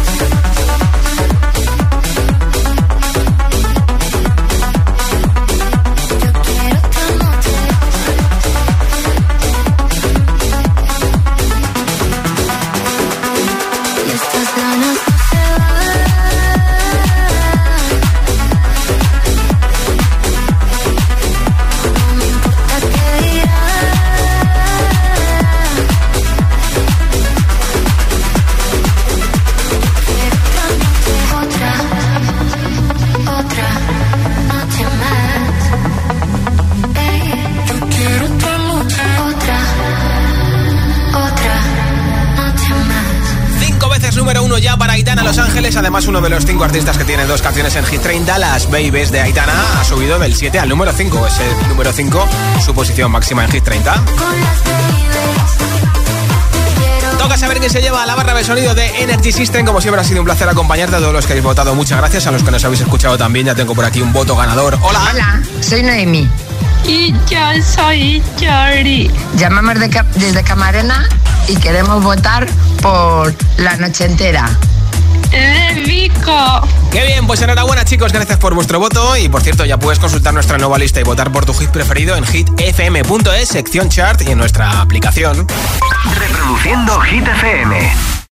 Además, 45.91 46.07
uno 46.07 46.21
de 46.21 46.29
los 46.29 46.45
cinco 46.45 46.63
artistas 46.63 46.97
que 46.97 47.03
tienen 47.03 47.27
dos 47.27 47.41
canciones 47.41 47.75
en 47.75 47.83
Hit 47.83 48.01
30, 48.01 48.37
Las 48.37 48.71
Babies 48.71 49.11
de 49.11 49.19
Aitana, 49.19 49.53
ha 49.77 49.83
subido 49.83 50.17
del 50.19 50.33
7 50.33 50.57
al 50.57 50.69
número 50.69 50.93
5. 50.93 51.27
Es 51.27 51.37
el 51.41 51.67
número 51.67 51.91
5, 51.91 52.29
su 52.63 52.73
posición 52.73 53.11
máxima 53.11 53.43
en 53.43 53.51
Hit 53.51 53.61
30. 53.61 53.95
Con 54.17 54.39
las 54.39 54.63
babies. 54.63 55.01
Quiero 56.77 57.17
Toca 57.17 57.37
saber 57.37 57.59
quién 57.59 57.69
se 57.69 57.81
lleva 57.81 58.03
a 58.03 58.05
la 58.05 58.15
barra 58.15 58.33
de 58.33 58.45
sonido 58.45 58.73
de 58.73 59.03
Energy 59.03 59.33
System. 59.33 59.65
Como 59.65 59.81
siempre, 59.81 59.99
ha 59.99 60.05
sido 60.05 60.21
un 60.21 60.25
placer 60.25 60.47
acompañarte 60.47 60.95
a 60.95 60.99
todos 60.99 61.11
los 61.11 61.25
que 61.25 61.33
habéis 61.33 61.43
votado. 61.43 61.75
Muchas 61.75 61.97
gracias. 61.97 62.25
A 62.25 62.31
los 62.31 62.41
que 62.41 62.51
nos 62.51 62.63
habéis 62.63 62.79
escuchado 62.79 63.17
también, 63.17 63.47
ya 63.47 63.55
tengo 63.55 63.75
por 63.75 63.83
aquí 63.83 64.01
un 64.01 64.13
voto 64.13 64.37
ganador. 64.37 64.79
Hola. 64.81 65.01
Hola, 65.11 65.41
soy 65.59 65.83
Noemi. 65.83 66.25
Y 66.85 67.11
yo 67.29 67.63
soy 67.75 68.23
Chori. 68.39 69.11
Llamamos 69.35 69.77
de 69.77 69.89
desde 70.15 70.41
Camarena 70.41 71.09
y 71.49 71.57
queremos 71.57 72.01
votar 72.01 72.47
por 72.81 73.35
la 73.57 73.75
noche 73.75 74.05
entera. 74.05 74.57
De 75.31 75.81
Vico. 75.85 76.67
Qué 76.91 77.05
bien, 77.05 77.25
pues 77.25 77.41
enhorabuena 77.41 77.85
chicos, 77.85 78.11
gracias 78.11 78.37
por 78.37 78.53
vuestro 78.53 78.79
voto 78.79 79.15
y 79.17 79.29
por 79.29 79.41
cierto 79.41 79.65
ya 79.65 79.77
puedes 79.77 79.99
consultar 79.99 80.33
nuestra 80.33 80.57
nueva 80.57 80.77
lista 80.77 80.99
y 80.99 81.03
votar 81.03 81.31
por 81.31 81.45
tu 81.45 81.53
hit 81.53 81.69
preferido 81.69 82.15
en 82.15 82.25
hitfm.es, 82.25 83.47
sección 83.47 83.89
chart 83.89 84.21
y 84.21 84.31
en 84.31 84.37
nuestra 84.37 84.81
aplicación. 84.81 85.47
Reproduciendo 86.17 86.99
Hit 87.01 87.27
FM. 87.27 88.20